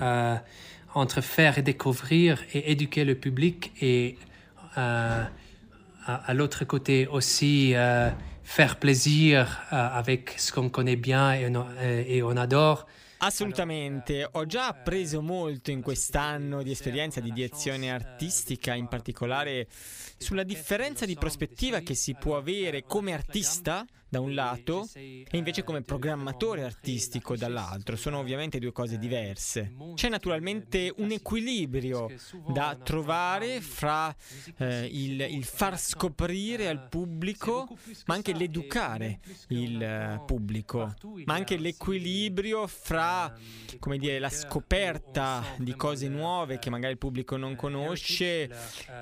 entre 0.93 1.21
faire 1.21 1.63
découvrir 1.63 2.43
et 2.53 2.73
éduquer 2.73 3.05
le 3.05 3.15
public 3.15 3.71
et 3.81 4.19
à, 4.75 5.29
l'autre 6.35 6.65
côté 6.65 7.07
aussi 7.07 7.75
faire 8.43 8.77
plaisir 8.81 9.61
avec 9.71 10.35
ce 10.37 10.51
qu'on 10.51 10.69
connaît 10.69 10.97
bien 10.97 11.33
et 11.33 12.23
on 12.25 12.37
adore. 12.37 12.89
Assolutamente, 13.25 14.29
ho 14.33 14.47
già 14.47 14.67
appreso 14.67 15.23
molto 15.23 15.71
in 15.71 15.81
quest'anno 15.81 16.61
di 16.65 16.73
esperienza 16.73 17.21
di 17.21 17.31
direzione 17.31 17.93
artistica, 17.93 18.75
in 18.75 18.89
particolare 18.89 19.69
sulla 20.17 20.43
differenza 20.43 21.07
di 21.07 21.15
prospettiva 21.15 21.79
che 21.79 21.95
si 21.95 22.17
può 22.17 22.37
avere 22.37 22.83
come 22.83 23.13
artista 23.13 23.87
da 24.13 24.21
un 24.21 24.35
lato 24.35 24.87
e 24.93 25.27
invece 25.31 25.65
come 25.65 25.81
programmatore 25.81 26.65
artistico 26.65 27.35
dall'altro. 27.35 27.97
Sono 27.97 28.19
ovviamente 28.19 28.59
due 28.59 28.71
cose 28.71 28.99
diverse. 28.99 29.73
C'è 29.95 30.11
naturalmente 30.11 30.93
un 30.99 31.13
equilibrio 31.13 32.11
da 32.53 32.77
trovare 32.83 33.63
fra 33.63 34.15
eh, 34.59 34.85
il, 34.85 35.19
il, 35.19 35.45
far 35.45 35.81
scoprire 35.81 36.69
al 36.69 36.89
pubblico, 36.91 37.67
ma 38.05 38.13
anche 38.13 38.35
l'educare 38.35 39.21
il 39.49 40.19
uh, 40.21 40.25
pubblico, 40.27 40.95
ma 41.25 41.33
anche 41.33 41.57
l'equilibrio 41.57 42.67
fra, 42.67 43.35
come 43.79 43.97
dire, 43.97 44.19
la 44.19 44.29
scoperta 44.29 45.43
di 45.57 45.75
cose 45.75 46.09
nuove 46.09 46.59
che 46.59 46.69
magari 46.69 46.93
il 46.93 46.99
pubblico 46.99 47.39
non 47.39 47.57
conosce 47.57 48.51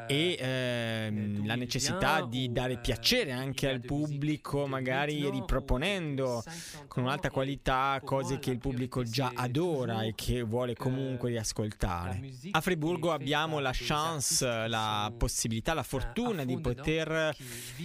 e 0.07 0.37
eh, 0.39 1.41
la 1.43 1.57
necessità 1.57 2.25
di 2.25 2.53
dare 2.53 2.79
piacere 2.79 3.33
anche 3.33 3.69
al 3.69 3.81
pubblico, 3.81 4.69
magari 4.69 4.99
magari 5.01 5.31
riproponendo 5.31 6.43
con 6.89 7.05
un'alta 7.05 7.31
qualità 7.31 8.01
cose 8.05 8.39
che 8.39 8.51
il 8.51 8.59
pubblico 8.59 9.03
già 9.03 9.33
adora 9.35 10.03
e 10.03 10.13
che 10.15 10.43
vuole 10.43 10.75
comunque 10.75 11.31
riascoltare. 11.31 12.21
A 12.51 12.61
Friburgo 12.61 13.13
abbiamo 13.13 13.59
la 13.59 13.73
chance, 13.73 14.47
la 14.69 15.13
possibilità, 15.17 15.75
la 15.75 15.83
fortuna 15.83 16.45
di 16.45 16.59
poter 16.59 17.35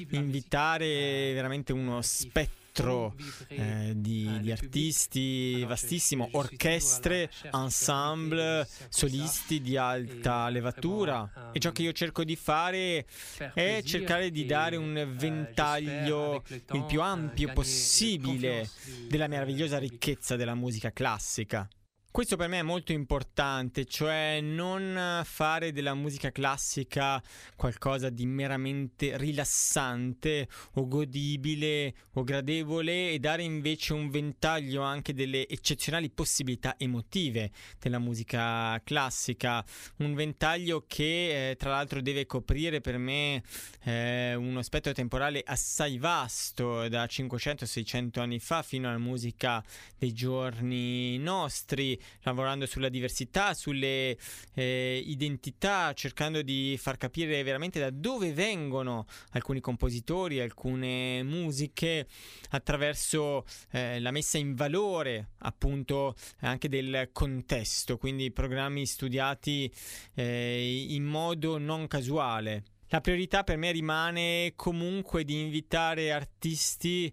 invitare 0.09 1.33
veramente 1.33 1.73
uno 1.73 2.01
spettro 2.01 2.63
spettro 2.75 3.15
eh, 3.47 3.93
di, 3.95 4.39
di, 4.41 4.51
artisti 4.51 5.63
vastissimo, 5.63 6.27
orchestre, 6.33 7.31
ensemble, 7.53 8.67
solisti 8.89 9.61
di 9.61 9.77
alta 9.77 10.49
levatura. 10.49 11.51
E 11.53 11.59
ciò 11.59 11.71
che 11.71 11.83
io 11.83 11.93
cerco 11.93 12.25
di 12.25 12.35
fare 12.35 13.05
è 13.53 13.81
cercare 13.83 14.29
di 14.29 14.45
dare 14.45 14.75
un 14.75 15.13
ventaglio 15.15 16.43
il 16.49 16.83
più 16.85 17.01
ampio 17.01 17.53
possibile 17.53 18.69
della 19.07 19.27
meravigliosa 19.27 19.77
ricchezza 19.77 20.35
della 20.35 20.55
musica 20.55 20.91
classica. 20.91 21.67
Questo 22.15 22.37
per 22.37 22.47
me 22.47 22.59
è 22.59 22.61
molto 22.61 22.93
importante, 22.93 23.83
cioè 23.83 24.39
non 24.39 25.21
fare 25.25 25.73
della 25.73 25.93
musica 25.93 26.31
classica 26.31 27.21
qualcosa 27.57 28.09
di 28.09 28.25
meramente 28.25 29.17
rilassante 29.17 30.47
o 30.75 30.87
godibile 30.87 31.93
o 32.13 32.23
gradevole 32.23 33.11
e 33.11 33.19
dare 33.19 33.43
invece 33.43 33.91
un 33.91 34.09
ventaglio 34.09 34.81
anche 34.81 35.13
delle 35.13 35.45
eccezionali 35.45 36.09
possibilità 36.09 36.75
emotive 36.77 37.51
della 37.81 37.99
musica 37.99 38.79
classica, 38.85 39.61
un 39.97 40.13
ventaglio 40.13 40.85
che 40.87 41.49
eh, 41.49 41.55
tra 41.57 41.71
l'altro 41.71 41.99
deve 41.99 42.25
coprire 42.25 42.79
per 42.79 42.97
me 42.97 43.43
eh, 43.83 44.35
uno 44.35 44.61
spettro 44.61 44.93
temporale 44.93 45.43
assai 45.45 45.97
vasto 45.97 46.87
da 46.87 47.03
500-600 47.03 48.21
anni 48.21 48.39
fa 48.39 48.63
fino 48.63 48.87
alla 48.87 48.99
musica 48.99 49.61
dei 49.97 50.13
giorni 50.13 51.17
nostri 51.17 52.03
lavorando 52.21 52.65
sulla 52.65 52.89
diversità, 52.89 53.53
sulle 53.53 54.17
eh, 54.53 55.03
identità, 55.05 55.93
cercando 55.93 56.41
di 56.41 56.77
far 56.79 56.97
capire 56.97 57.41
veramente 57.43 57.79
da 57.79 57.89
dove 57.89 58.33
vengono 58.33 59.05
alcuni 59.31 59.59
compositori, 59.59 60.39
alcune 60.39 61.23
musiche, 61.23 62.07
attraverso 62.51 63.45
eh, 63.71 63.99
la 63.99 64.11
messa 64.11 64.37
in 64.37 64.55
valore 64.55 65.31
appunto 65.39 66.15
anche 66.41 66.69
del 66.69 67.09
contesto, 67.11 67.97
quindi 67.97 68.31
programmi 68.31 68.85
studiati 68.85 69.71
eh, 70.13 70.85
in 70.89 71.03
modo 71.03 71.57
non 71.57 71.87
casuale. 71.87 72.74
La 72.89 73.01
priorità 73.01 73.43
per 73.43 73.57
me 73.57 73.71
rimane 73.71 74.53
comunque 74.55 75.23
di 75.23 75.39
invitare 75.41 76.11
artisti 76.11 77.11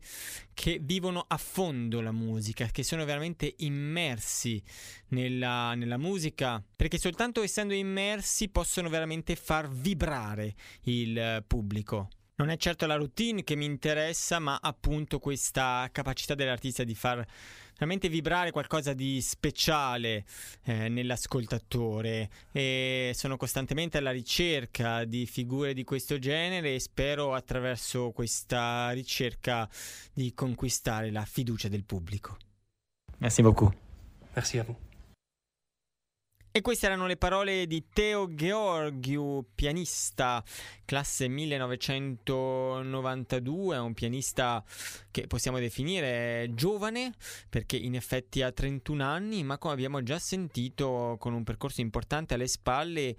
che 0.53 0.79
vivono 0.83 1.25
a 1.27 1.39
fondo 1.39 2.03
la 2.03 2.13
musica, 2.13 2.67
che 2.67 2.83
sono 2.83 3.05
veramente 3.07 3.55
immersi 3.59 4.63
nella, 5.09 5.75
nella, 5.75 5.97
musica, 5.97 6.63
perché 6.77 6.99
soltanto 6.99 7.43
essendo 7.43 7.73
immersi 7.73 8.51
possono 8.51 8.91
veramente 8.91 9.35
far 9.35 9.71
vibrare 9.71 10.55
il 10.83 11.43
pubblico. 11.47 12.11
Non 12.35 12.51
è 12.51 12.57
certo 12.57 12.87
la 12.87 12.97
routine 12.97 13.43
che 13.43 13.57
mi 13.57 13.65
interessa, 13.65 14.39
ma 14.39 14.59
appunto 14.61 15.19
questa 15.19 15.89
capacità 15.91 16.35
dell'artista 16.35 16.85
di 16.85 16.95
far 16.95 17.25
veramente 17.83 18.09
vibrare 18.09 18.53
qualcosa 18.53 18.93
di 18.93 19.21
speciale 19.21 20.25
eh, 20.63 20.89
nell'ascoltatore 20.89 22.31
e 22.53 23.11
sono 23.13 23.37
costantemente 23.37 23.99
alla 23.99 24.13
ricerca 24.13 25.05
di 25.05 25.27
figure 25.27 25.75
di 25.75 25.83
questo 25.83 26.21
genere 26.21 26.77
e 26.77 26.79
spero 26.79 27.35
attraverso 27.35 28.13
questa 28.13 28.91
ricerca 28.91 29.69
di 30.13 30.33
conquistare 30.33 31.11
la 31.11 31.25
fiducia 31.25 31.67
del 31.67 31.83
pubblico. 31.83 32.37
Merci 33.19 33.43
beaucoup. 33.43 33.75
Merci 34.35 34.59
a 34.59 34.63
vous. 34.65 34.92
E 36.55 36.61
queste 36.61 36.85
erano 36.85 37.07
le 37.07 37.17
parole 37.17 37.67
di 37.67 37.85
Teo 37.91 38.35
Georgiou, 38.35 39.43
pianista 39.55 40.45
classe 40.85 41.27
1992, 41.27 43.79
un 43.79 43.95
pianista 43.95 44.63
che 45.11 45.27
possiamo 45.27 45.59
definire 45.59 46.51
giovane 46.53 47.15
perché 47.49 47.77
in 47.77 47.95
effetti 47.95 48.43
ha 48.43 48.53
31 48.53 49.03
anni, 49.03 49.43
ma 49.45 49.57
come 49.57 49.73
abbiamo 49.73 50.03
già 50.03 50.19
sentito 50.19 51.17
con 51.19 51.33
un 51.33 51.43
percorso 51.43 51.81
importante 51.81 52.35
alle 52.35 52.49
spalle 52.49 53.17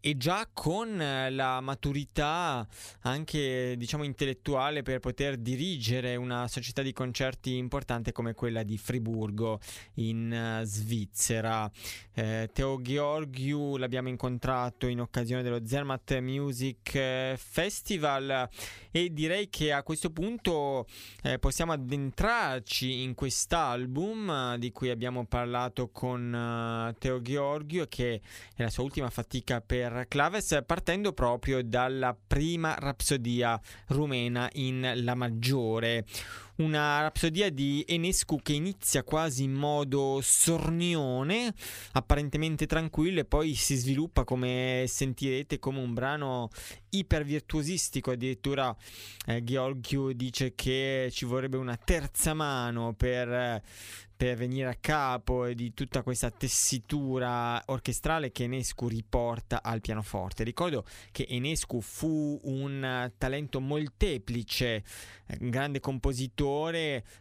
e 0.00 0.16
già 0.16 0.48
con 0.52 1.00
eh, 1.00 1.30
la 1.30 1.60
maturità 1.60 2.66
anche 3.00 3.74
diciamo 3.76 4.04
intellettuale 4.04 4.82
per 4.82 5.00
poter 5.00 5.36
dirigere 5.36 6.16
una 6.16 6.46
società 6.48 6.82
di 6.82 6.92
concerti 6.92 7.56
importante 7.56 8.12
come 8.12 8.34
quella 8.34 8.62
di 8.62 8.78
Friburgo 8.78 9.60
in 9.94 10.60
uh, 10.60 10.64
Svizzera. 10.64 11.70
Eh, 12.14 12.48
Teo 12.52 12.80
Georgiou 12.80 13.76
l'abbiamo 13.76 14.08
incontrato 14.08 14.86
in 14.86 15.00
occasione 15.00 15.42
dello 15.42 15.66
Zermatt 15.66 16.18
Music 16.18 16.94
eh, 16.94 17.34
Festival 17.38 18.48
e 18.90 19.12
direi 19.12 19.48
che 19.48 19.72
a 19.72 19.82
questo 19.82 20.10
punto 20.10 20.86
eh, 21.22 21.38
possiamo 21.38 21.72
addentrarci 21.72 23.02
in 23.02 23.14
quest'album 23.14 24.56
di 24.56 24.70
cui 24.70 24.90
abbiamo 24.90 25.26
parlato 25.26 25.90
con 25.90 26.32
uh, 26.32 26.98
Teo 26.98 27.20
Georgiou 27.20 27.86
che 27.88 28.20
è 28.54 28.62
la 28.62 28.70
sua 28.70 28.84
ultima 28.84 29.10
fatica 29.10 29.60
per 29.60 29.87
per 29.88 30.06
Claves 30.06 30.62
partendo 30.66 31.14
proprio 31.14 31.62
dalla 31.62 32.14
prima 32.14 32.74
rapsodia 32.78 33.58
rumena 33.86 34.48
in 34.52 34.92
La 34.96 35.14
maggiore 35.14 36.04
una 36.58 37.00
rapsodia 37.02 37.50
di 37.50 37.84
Enescu 37.86 38.40
che 38.42 38.52
inizia 38.52 39.02
quasi 39.02 39.44
in 39.44 39.52
modo 39.52 40.20
sornione, 40.22 41.52
apparentemente 41.92 42.66
tranquillo 42.66 43.20
e 43.20 43.24
poi 43.24 43.54
si 43.54 43.76
sviluppa 43.76 44.24
come 44.24 44.84
sentirete 44.86 45.58
come 45.58 45.80
un 45.80 45.94
brano 45.94 46.48
ipervirtuosistico, 46.90 48.12
addirittura 48.12 48.74
eh, 49.26 49.44
Georgiou 49.44 50.12
dice 50.12 50.54
che 50.54 51.10
ci 51.12 51.24
vorrebbe 51.24 51.56
una 51.56 51.76
terza 51.76 52.34
mano 52.34 52.94
per 52.94 53.62
per 54.18 54.36
venire 54.36 54.68
a 54.68 54.74
capo 54.74 55.46
di 55.46 55.72
tutta 55.72 56.02
questa 56.02 56.28
tessitura 56.28 57.62
orchestrale 57.66 58.32
che 58.32 58.42
Enescu 58.42 58.88
riporta 58.88 59.62
al 59.62 59.80
pianoforte. 59.80 60.42
Ricordo 60.42 60.84
che 61.12 61.24
Enescu 61.28 61.80
fu 61.80 62.36
un 62.42 63.12
talento 63.16 63.60
molteplice, 63.60 64.82
un 65.38 65.50
grande 65.50 65.78
compositore, 65.78 66.47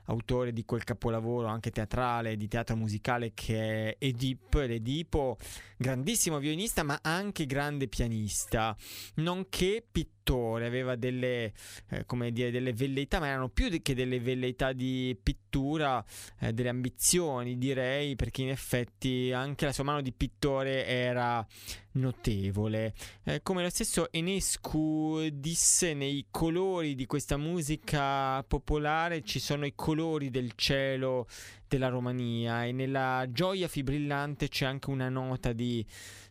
autore 0.06 0.54
di 0.54 0.66
quel 0.66 0.84
capolavoro 0.84 1.48
anche 1.48 1.72
teatrale, 1.72 2.38
di 2.38 2.48
teatro 2.48 2.76
musicale 2.76 3.32
che 3.34 3.90
è 3.90 3.96
Edip, 4.00 4.54
l'Edipo, 4.54 5.38
grandissimo 5.78 6.40
violinista 6.40 6.84
ma 6.84 7.00
anche 7.02 7.46
grande 7.46 7.88
pianista, 7.88 8.76
nonché 9.16 9.86
pittore 9.90 10.66
aveva 10.66 10.96
delle, 10.96 11.54
eh, 11.90 12.06
come 12.06 12.32
dire, 12.32 12.52
delle 12.52 12.74
velleità, 12.74 13.20
ma 13.20 13.28
erano 13.28 13.48
più 13.50 13.70
che 13.82 13.94
delle 13.94 14.20
velleità 14.20 14.74
di 14.74 15.18
pittura, 15.22 16.04
eh, 16.40 16.52
delle 16.52 16.70
ambizioni 16.70 17.58
direi, 17.58 18.16
perché 18.16 18.42
in 18.42 18.50
effetti 18.50 19.32
anche 19.32 19.66
la 19.66 19.72
sua 19.72 19.86
mano 19.86 20.02
di 20.02 20.12
pittore 20.12 20.86
era 20.86 21.46
notevole. 21.94 22.94
Eh, 23.24 23.42
come 23.42 23.64
lo 23.64 23.70
stesso 23.70 24.12
Enescu 24.12 25.30
disse, 25.32 25.94
nei 25.94 26.28
colori 26.30 26.96
di 26.96 27.06
questa 27.06 27.38
musica 27.38 28.44
popolare 28.44 29.24
ci 29.24 29.40
sono 29.40 29.66
i 29.66 29.74
colori 29.76 30.30
del 30.30 30.52
cielo 30.56 31.28
della 31.68 31.90
Romania 31.90 32.66
e 32.66 32.72
nella 32.72 33.26
gioia 33.30 33.68
fibrillante 33.68 34.48
c'è 34.48 34.66
anche 34.66 34.90
una 34.90 35.10
nota 35.10 35.54
di 35.54 35.86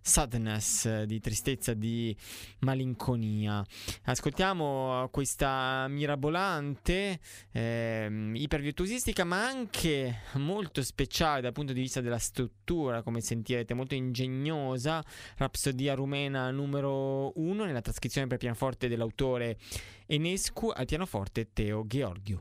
sadness, 0.06 1.02
di 1.02 1.18
tristezza, 1.18 1.74
di 1.74 2.16
malinconia. 2.60 3.64
Ascoltiamo 4.04 5.08
questa 5.10 5.86
mirabolante, 5.88 7.18
eh, 7.50 8.30
ipervirtuosistica, 8.34 9.24
ma 9.24 9.44
anche 9.44 10.20
molto 10.34 10.82
speciale 10.82 11.40
dal 11.40 11.52
punto 11.52 11.72
di 11.72 11.80
vista 11.80 12.00
della 12.00 12.18
struttura, 12.18 13.02
come 13.02 13.20
sentirete, 13.20 13.74
molto 13.74 13.94
ingegnosa, 13.94 15.04
Rapsodia 15.36 15.94
rumena 15.94 16.50
numero 16.50 17.32
1 17.38 17.64
nella 17.64 17.80
trascrizione 17.80 18.28
per 18.28 18.38
pianoforte 18.38 18.88
dell'autore 18.88 19.58
Enescu 20.06 20.70
al 20.72 20.86
pianoforte 20.86 21.52
Teo 21.52 21.84
Gheorghiu. 21.84 22.40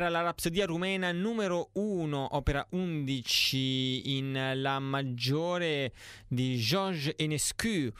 Era 0.00 0.08
la 0.08 0.22
Rapsodia 0.22 0.64
rumena 0.64 1.12
numero 1.12 1.68
1, 1.74 2.28
opera 2.34 2.66
11 2.70 4.16
in 4.16 4.52
La 4.54 4.78
maggiore 4.78 5.92
di 6.26 6.56
Georges 6.56 7.12
Enescu 7.18 7.92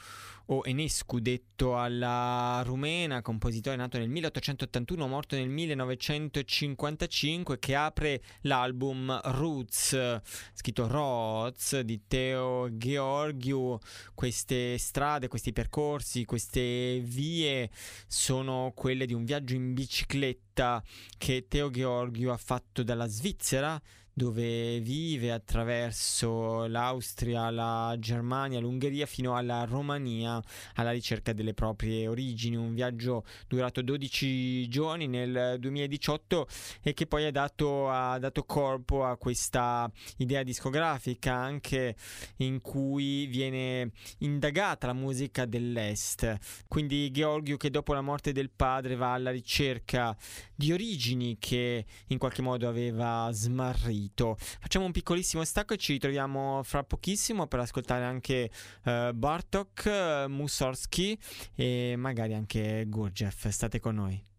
o 0.53 0.63
Enescu 0.65 1.19
detto 1.19 1.77
alla 1.77 2.61
rumena, 2.65 3.21
compositore 3.21 3.77
nato 3.77 3.97
nel 3.97 4.09
1881, 4.09 5.07
morto 5.07 5.37
nel 5.37 5.47
1955, 5.47 7.57
che 7.57 7.73
apre 7.73 8.21
l'album 8.41 9.17
Roots, 9.23 10.19
scritto 10.53 10.87
Roots 10.87 11.79
di 11.79 12.01
Teo 12.05 12.67
Georgiou. 12.75 13.79
Queste 14.13 14.77
strade, 14.77 15.29
questi 15.29 15.53
percorsi, 15.53 16.25
queste 16.25 16.99
vie 16.99 17.69
sono 18.07 18.73
quelle 18.75 19.05
di 19.05 19.13
un 19.13 19.23
viaggio 19.23 19.55
in 19.55 19.73
bicicletta 19.73 20.83
che 21.17 21.45
Teo 21.47 21.69
Georgiou 21.69 22.29
ha 22.29 22.37
fatto 22.37 22.83
dalla 22.83 23.07
Svizzera 23.07 23.81
dove 24.13 24.79
vive 24.79 25.31
attraverso 25.31 26.65
l'Austria, 26.67 27.49
la 27.49 27.95
Germania, 27.97 28.59
l'Ungheria 28.59 29.05
fino 29.05 29.35
alla 29.35 29.63
Romania 29.63 30.41
alla 30.75 30.91
ricerca 30.91 31.33
delle 31.33 31.53
proprie 31.53 32.07
origini. 32.07 32.55
Un 32.55 32.73
viaggio 32.73 33.25
durato 33.47 33.81
12 33.81 34.67
giorni 34.67 35.07
nel 35.07 35.57
2018 35.59 36.47
e 36.81 36.93
che 36.93 37.07
poi 37.07 37.25
ha 37.25 37.31
dato, 37.31 37.89
ha 37.89 38.17
dato 38.19 38.43
corpo 38.43 39.05
a 39.05 39.17
questa 39.17 39.89
idea 40.17 40.43
discografica 40.43 41.33
anche 41.33 41.95
in 42.37 42.61
cui 42.61 43.25
viene 43.27 43.91
indagata 44.19 44.87
la 44.87 44.93
musica 44.93 45.45
dell'Est. 45.45 46.37
Quindi 46.67 47.11
Georgiou 47.11 47.57
che 47.57 47.69
dopo 47.69 47.93
la 47.93 48.01
morte 48.01 48.31
del 48.31 48.49
padre 48.49 48.95
va 48.95 49.13
alla 49.13 49.31
ricerca 49.31 50.15
di 50.61 50.71
origini 50.71 51.37
che 51.39 51.85
in 52.07 52.17
qualche 52.19 52.43
modo 52.43 52.67
aveva 52.67 53.29
smarrito. 53.31 54.35
Facciamo 54.37 54.85
un 54.85 54.91
piccolissimo 54.91 55.43
stacco 55.43 55.73
e 55.73 55.77
ci 55.77 55.93
ritroviamo 55.93 56.61
fra 56.63 56.83
pochissimo 56.83 57.47
per 57.47 57.61
ascoltare 57.61 58.05
anche 58.05 58.51
uh, 58.83 59.11
Bartok, 59.11 60.25
Mussorgsky 60.27 61.17
e 61.55 61.95
magari 61.97 62.35
anche 62.35 62.85
Gurdjieff. 62.87 63.47
State 63.47 63.79
con 63.79 63.95
noi. 63.95 64.30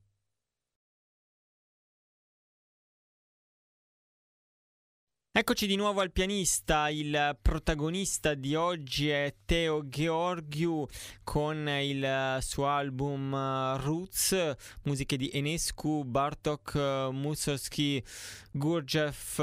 Eccoci 5.34 5.66
di 5.66 5.76
nuovo 5.76 6.02
al 6.02 6.12
pianista, 6.12 6.90
il 6.90 7.38
protagonista 7.40 8.34
di 8.34 8.54
oggi 8.54 9.08
è 9.08 9.34
Teo 9.46 9.88
Georgiou 9.88 10.86
con 11.24 11.66
il 11.68 12.36
suo 12.42 12.66
album 12.66 13.34
Roots, 13.80 14.54
musiche 14.82 15.16
di 15.16 15.30
Enescu, 15.32 16.04
Bartok, 16.04 16.74
Mussorgsky, 17.12 18.04
Gurdjieff, 18.50 19.38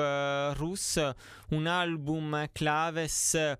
Rus, 0.58 1.12
un 1.50 1.66
album 1.66 2.48
claves 2.52 3.58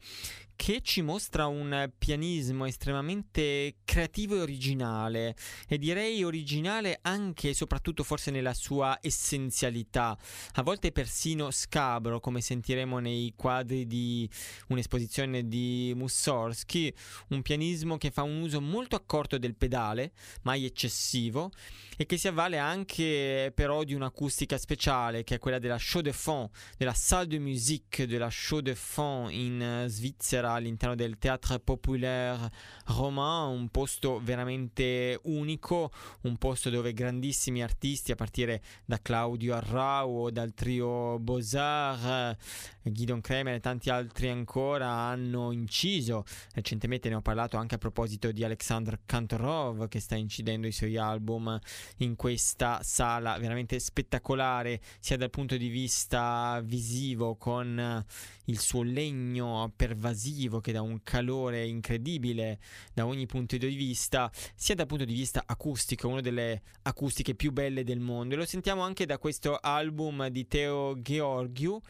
che 0.62 0.82
ci 0.82 1.02
mostra 1.02 1.48
un 1.48 1.90
pianismo 1.98 2.66
estremamente 2.66 3.78
creativo 3.86 4.36
e 4.36 4.42
originale 4.42 5.34
e 5.70 5.78
direi 5.78 6.22
originale 6.26 7.00
anche 7.02 7.50
e 7.50 7.54
soprattutto 7.54 8.04
forse 8.04 8.30
nella 8.30 8.54
sua 8.54 9.00
essenzialità, 9.02 10.18
a 10.56 10.62
volte 10.62 10.92
persino 10.92 11.50
scabro 11.50 12.20
come 12.20 12.42
sentiremo 12.42 13.00
nei 13.00 13.32
quadri 13.38 13.88
di 13.88 14.30
un'esposizione 14.68 15.48
di 15.48 15.94
Mussorgsky, 15.96 16.94
un 17.30 17.42
pianismo 17.42 17.98
che 17.98 18.12
fa 18.12 18.24
un 18.24 18.42
uso 18.42 18.60
molto 18.60 18.98
accorto 18.98 19.38
del 19.38 19.56
pedale, 19.56 20.12
mai 20.42 20.66
eccessivo 20.66 21.52
e 21.96 22.06
che 22.06 22.18
si 22.18 22.28
avvale 22.28 22.58
anche 22.58 23.54
però 23.56 23.84
di 23.84 23.94
un'acustica 23.94 24.58
speciale 24.58 25.24
che 25.24 25.36
è 25.36 25.40
quella 25.40 25.58
della 25.58 25.78
show 25.78 26.02
de 26.02 26.12
fond, 26.12 26.50
della 26.78 26.94
salle 26.94 27.28
de 27.28 27.40
musique 27.40 28.06
della 28.08 28.30
show 28.30 28.60
de 28.60 28.76
fond 28.76 29.32
in 29.32 29.86
Svizzera 29.88 30.48
all'interno 30.54 30.96
del 30.96 31.18
Théâtre 31.18 31.60
Populaire 31.60 32.52
Romain, 32.86 33.58
un 33.58 33.70
posto 33.70 34.20
veramente 34.24 35.20
unico, 35.24 35.92
un 36.22 36.38
posto 36.38 36.70
dove 36.70 36.94
grandissimi 36.94 37.62
artisti 37.62 38.12
a 38.12 38.16
partire 38.16 38.62
da 38.86 39.00
Claudio 39.02 39.56
Arrau, 39.56 40.30
dal 40.30 40.54
trio 40.54 41.20
Beaux-Arts, 41.20 42.38
Guidon 42.84 43.22
Kremer 43.22 43.56
e 43.56 43.60
tanti 43.60 43.90
altri 43.90 44.30
ancora 44.30 44.88
hanno 44.88 45.52
inciso. 45.52 46.24
Recentemente 46.54 47.10
ne 47.10 47.16
ho 47.16 47.22
parlato 47.22 47.58
anche 47.58 47.76
a 47.76 47.78
proposito 47.78 48.32
di 48.32 48.44
Alexander 48.44 49.00
Kantorov 49.06 49.88
che 49.88 50.00
sta 50.00 50.16
incidendo 50.16 50.68
i 50.68 50.72
suoi 50.72 50.98
album 50.98 51.60
in 51.98 52.16
questa 52.16 52.80
sala 52.84 53.38
veramente 53.38 53.80
spettacolare 53.80 54.82
sia 55.00 55.18
dal 55.18 55.30
punto 55.30 55.58
di 55.58 55.68
vista 55.68 56.62
visivo 56.64 57.36
con 57.36 58.06
il 58.46 58.60
suo 58.60 58.84
legno 58.84 59.72
pervasivo 59.76 60.39
che 60.48 60.72
dà 60.72 60.82
un 60.82 61.02
calore 61.04 61.66
incredibile 61.66 62.60
da 62.94 63.06
ogni 63.06 63.26
punto 63.26 63.58
di 63.58 63.76
vista, 63.76 64.32
sia 64.56 64.76
dal 64.76 64.86
punto 64.86 65.06
di 65.06 65.14
vista 65.14 65.44
acustico, 65.46 66.08
una 66.08 66.22
delle 66.22 66.62
acustiche 66.84 67.36
più 67.36 67.52
belle 67.52 67.84
del 67.84 68.00
mondo. 68.00 68.36
E 68.36 68.38
lo 68.38 68.46
sentiamo 68.46 68.82
anche 68.82 69.06
da 69.06 69.18
questo 69.18 69.58
album 69.58 70.28
di 70.28 70.48
Teo 70.48 71.02
Georgiou 71.02 71.82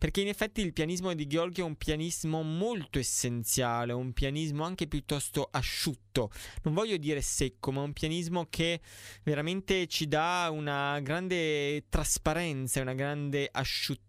perché 0.00 0.22
in 0.22 0.28
effetti 0.28 0.62
il 0.62 0.72
pianismo 0.72 1.12
di 1.12 1.26
Gheorghe 1.26 1.60
è 1.60 1.64
un 1.64 1.76
pianismo 1.76 2.40
molto 2.42 2.98
essenziale, 2.98 3.92
un 3.92 4.14
pianismo 4.14 4.64
anche 4.64 4.86
piuttosto 4.86 5.46
asciutto, 5.50 6.30
non 6.62 6.72
voglio 6.72 6.96
dire 6.96 7.20
secco, 7.20 7.70
ma 7.70 7.82
un 7.82 7.92
pianismo 7.92 8.46
che 8.48 8.80
veramente 9.24 9.86
ci 9.88 10.08
dà 10.08 10.48
una 10.50 10.98
grande 11.00 11.84
trasparenza, 11.90 12.80
una 12.80 12.94
grande 12.94 13.46
asciuttura 13.52 14.08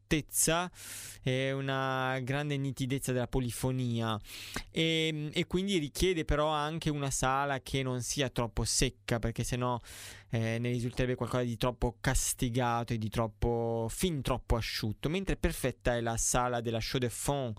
e 1.24 1.52
una 1.52 2.20
grande 2.22 2.58
nitidezza 2.58 3.12
della 3.12 3.28
polifonia. 3.28 4.20
E, 4.70 5.30
e, 5.32 5.48
quindi 5.48 5.78
richiede 5.78 6.26
però 6.26 6.48
anche 6.48 6.90
una 6.90 7.12
sala 7.12 7.60
che 7.62 7.84
non 7.84 8.02
sia 8.02 8.30
troppo 8.30 8.64
secca 8.64 9.20
perché 9.20 9.44
sennò 9.44 9.80
eh, 10.32 10.58
ne 10.60 10.70
risulterebbe 10.70 11.16
qualcosa 11.16 11.44
di 11.44 11.58
troppo 11.58 11.98
castigato 12.02 12.94
e 12.94 12.98
di 12.98 13.10
troppo 13.10 13.88
fin 13.90 14.22
troppo 14.22 14.56
asciutto 14.56 15.10
mentre 15.10 15.36
perfetta 15.36 15.96
è 15.96 16.02
la 16.02 16.18
sala 16.18 16.62
della 16.62 16.80
show 16.80 17.00
de 17.00 17.10
fond 17.10 17.56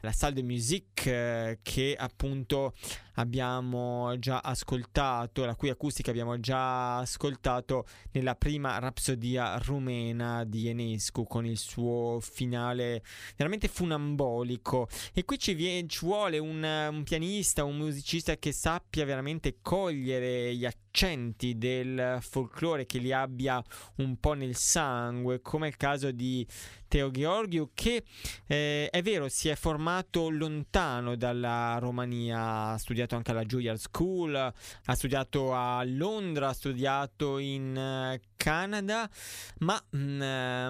la 0.00 0.12
salle 0.12 0.34
de 0.34 0.42
musique 0.42 1.10
eh, 1.10 1.58
che 1.62 1.94
appunto 1.98 2.74
abbiamo 3.14 4.14
già 4.18 4.38
ascoltato, 4.38 5.44
la 5.44 5.54
cui 5.54 5.68
acustica 5.68 6.10
abbiamo 6.10 6.38
già 6.38 6.98
ascoltato 6.98 7.86
nella 8.12 8.34
prima 8.34 8.78
rapsodia 8.78 9.56
rumena 9.58 10.44
di 10.44 10.68
Enescu 10.68 11.24
con 11.24 11.46
il 11.46 11.58
suo 11.58 12.18
finale 12.20 13.02
veramente 13.36 13.68
funambolico. 13.68 14.88
E 15.12 15.24
qui 15.24 15.38
ci, 15.38 15.54
viene, 15.54 15.88
ci 15.88 16.04
vuole 16.04 16.38
un, 16.38 16.62
un 16.62 17.02
pianista, 17.04 17.64
un 17.64 17.76
musicista 17.76 18.36
che 18.36 18.52
sappia 18.52 19.04
veramente 19.04 19.58
cogliere 19.60 20.54
gli 20.54 20.64
accenti 20.64 21.56
del 21.56 22.05
folklore, 22.20 22.86
che 22.86 22.98
li 22.98 23.12
abbia 23.12 23.62
un 23.96 24.18
po' 24.18 24.34
nel 24.34 24.56
sangue, 24.56 25.40
come 25.40 25.68
il 25.68 25.76
caso 25.76 26.10
di 26.10 26.46
Teo 26.88 27.10
Georgiou, 27.10 27.70
che 27.74 28.04
eh, 28.46 28.88
è 28.90 29.02
vero 29.02 29.28
si 29.28 29.48
è 29.48 29.54
formato 29.56 30.28
lontano 30.28 31.16
dalla 31.16 31.78
Romania, 31.78 32.70
ha 32.70 32.78
studiato 32.78 33.16
anche 33.16 33.32
alla 33.32 33.44
Juilliard 33.44 33.78
School, 33.78 34.34
ha 34.34 34.94
studiato 34.94 35.54
a 35.54 35.82
Londra, 35.84 36.48
ha 36.48 36.52
studiato 36.52 37.38
in 37.38 37.76
eh, 37.76 38.20
Canada, 38.36 39.10
ma, 39.58 39.82
mh, 39.90 39.98
mm, 39.98 40.18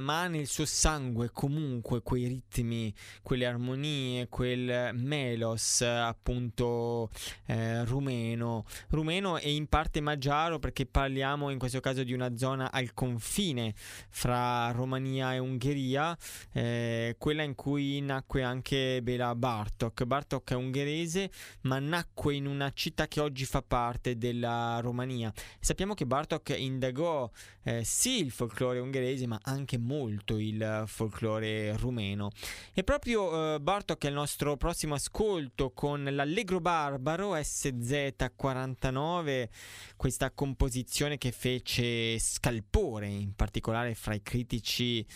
ma, 0.02 0.20
ha 0.22 0.28
nel 0.28 0.46
suo 0.46 0.64
sangue 0.64 1.30
comunque 1.32 2.02
quei 2.02 2.26
ritmi, 2.26 2.94
quelle 3.22 3.46
armonie, 3.46 4.28
quel 4.28 4.92
melos 4.94 5.82
appunto 5.82 7.10
eh, 7.46 7.84
rumeno, 7.84 8.64
rumeno 8.88 9.36
e 9.36 9.54
in 9.54 9.66
parte 9.66 10.00
magiaro 10.00 10.58
perché 10.58 10.86
parliamo 10.86 11.25
in 11.34 11.58
questo 11.58 11.80
caso 11.80 12.04
di 12.04 12.12
una 12.12 12.36
zona 12.36 12.70
al 12.70 12.94
confine 12.94 13.74
fra 14.08 14.70
Romania 14.70 15.34
e 15.34 15.38
Ungheria, 15.38 16.16
eh, 16.52 17.16
quella 17.18 17.42
in 17.42 17.54
cui 17.54 18.00
nacque 18.00 18.42
anche 18.42 19.00
Bela 19.02 19.34
Bartok. 19.34 20.04
Bartok 20.04 20.50
è 20.50 20.54
ungherese 20.54 21.30
ma 21.62 21.78
nacque 21.78 22.34
in 22.34 22.46
una 22.46 22.70
città 22.72 23.08
che 23.08 23.20
oggi 23.20 23.44
fa 23.44 23.62
parte 23.62 24.16
della 24.16 24.78
Romania. 24.80 25.32
Sappiamo 25.58 25.94
che 25.94 26.06
Bartok 26.06 26.54
indagò 26.56 27.28
eh, 27.64 27.82
sì 27.84 28.20
il 28.20 28.30
folklore 28.30 28.78
ungherese 28.78 29.26
ma 29.26 29.38
anche 29.42 29.78
molto 29.78 30.38
il 30.38 30.84
folklore 30.86 31.76
rumeno. 31.76 32.30
E 32.72 32.84
proprio 32.84 33.54
eh, 33.54 33.60
Bartok 33.60 34.04
è 34.04 34.08
il 34.08 34.14
nostro 34.14 34.56
prossimo 34.56 34.94
ascolto 34.94 35.72
con 35.72 36.04
l'Allegro 36.04 36.60
Barbaro 36.60 37.34
SZ49, 37.34 39.48
questa 39.96 40.30
composizione 40.30 41.15
che 41.18 41.32
fece 41.32 42.18
scalpore 42.18 43.08
in 43.08 43.34
particolare 43.34 43.94
fra 43.94 44.14
i 44.14 44.22
critici 44.22 45.06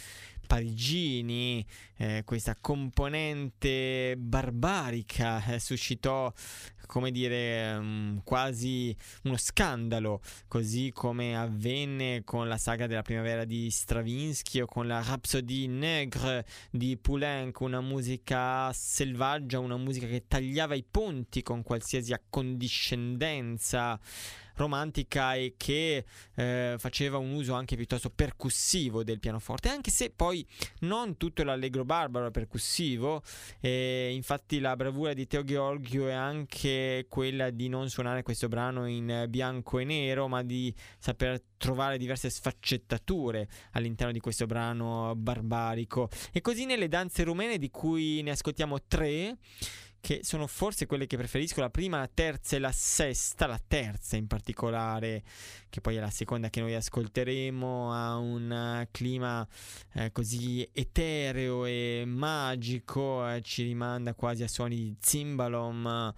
parigini, 0.51 1.65
eh, 1.97 2.23
questa 2.25 2.57
componente 2.61 4.17
barbarica 4.19 5.45
eh, 5.45 5.61
suscitò 5.61 6.33
come 6.91 7.13
dire, 7.13 7.77
um, 7.77 8.21
quasi 8.25 8.95
uno 9.23 9.37
scandalo, 9.37 10.21
così 10.49 10.91
come 10.93 11.39
avvenne 11.39 12.25
con 12.25 12.49
la 12.49 12.59
saga 12.59 12.89
della 12.89 13.03
primavera 13.03 13.45
di 13.45 13.71
Stravinsky 13.71 14.63
o 14.63 14.67
con 14.67 14.89
la 14.89 15.01
Rhapsodie 15.01 15.69
Negre 15.69 16.45
di 16.69 16.97
Poulenc, 16.97 17.61
una 17.61 17.81
musica 17.81 18.73
selvaggia, 18.73 19.61
una 19.61 19.77
musica 19.77 20.09
che 20.09 20.25
tagliava 20.27 20.75
i 20.75 20.83
ponti 20.83 21.45
con 21.45 21.63
qualsiasi 21.63 22.13
accondiscendenza 22.13 23.97
romantica 24.61 25.35
e 25.35 25.55
che 25.57 26.05
eh, 26.35 26.75
faceva 26.79 27.19
un 27.19 27.33
uso 27.33 27.55
anche 27.55 27.77
piuttosto 27.77 28.11
percussivo 28.11 29.03
del 29.03 29.19
pianoforte, 29.19 29.69
anche 29.69 29.91
se 29.91 30.11
poi 30.11 30.47
non 30.81 31.17
tutto 31.17 31.43
l'allegro 31.43 31.85
barbaro 31.85 32.27
è 32.27 32.31
percussivo, 32.31 33.23
eh, 33.61 34.11
infatti 34.13 34.61
la 34.61 34.77
bravura 34.77 35.13
di 35.15 35.27
Teo 35.27 35.45
Giorgio 35.45 36.09
è 36.09 36.13
anche 36.13 37.07
quella 37.09 37.51
di 37.51 37.69
non 37.69 37.89
suonare 37.89 38.23
questo 38.23 38.49
brano 38.49 38.87
in 38.87 39.27
bianco 39.29 39.79
e 39.79 39.85
nero, 39.85 40.29
ma 40.29 40.43
di 40.43 40.75
saper 40.99 41.43
trovare 41.57 41.99
diverse 41.99 42.31
sfaccettature 42.31 43.49
all'interno 43.73 44.13
di 44.13 44.21
questo 44.21 44.47
brano 44.47 45.15
barbarico. 45.17 46.09
E 46.33 46.41
così 46.41 46.65
nelle 46.65 46.89
danze 46.89 47.23
rumene 47.23 47.59
di 47.59 47.71
cui 47.71 48.23
ne 48.23 48.31
ascoltiamo 48.31 48.83
tre, 48.87 49.37
che 50.01 50.21
sono 50.23 50.47
forse 50.47 50.87
quelle 50.87 51.07
che 51.07 51.17
preferisco, 51.17 51.61
la 51.61 51.71
prima, 51.71 51.99
la 51.99 52.11
terza 52.13 52.57
e 52.57 52.59
la 52.59 52.73
sesta, 52.73 53.47
la 53.47 53.61
terza 53.65 54.17
in 54.17 54.27
particolare, 54.27 55.23
che 55.69 55.81
poi 55.81 55.97
è 55.97 56.01
la 56.01 56.11
seconda 56.11 56.49
che 56.49 56.61
noi 56.61 56.75
ascolteremo, 56.75 57.93
ha 57.93 58.17
un 58.17 58.87
clima 58.91 59.47
eh, 59.93 60.11
così 60.11 60.69
etereo 60.73 61.67
e 61.67 62.05
magico, 62.07 63.29
eh, 63.29 63.43
ci 63.43 63.63
rimanda 63.63 64.15
quasi 64.15 64.43
a 64.43 64.49
suoni 64.49 64.77
di 64.77 64.97
zimbalom. 64.99 66.15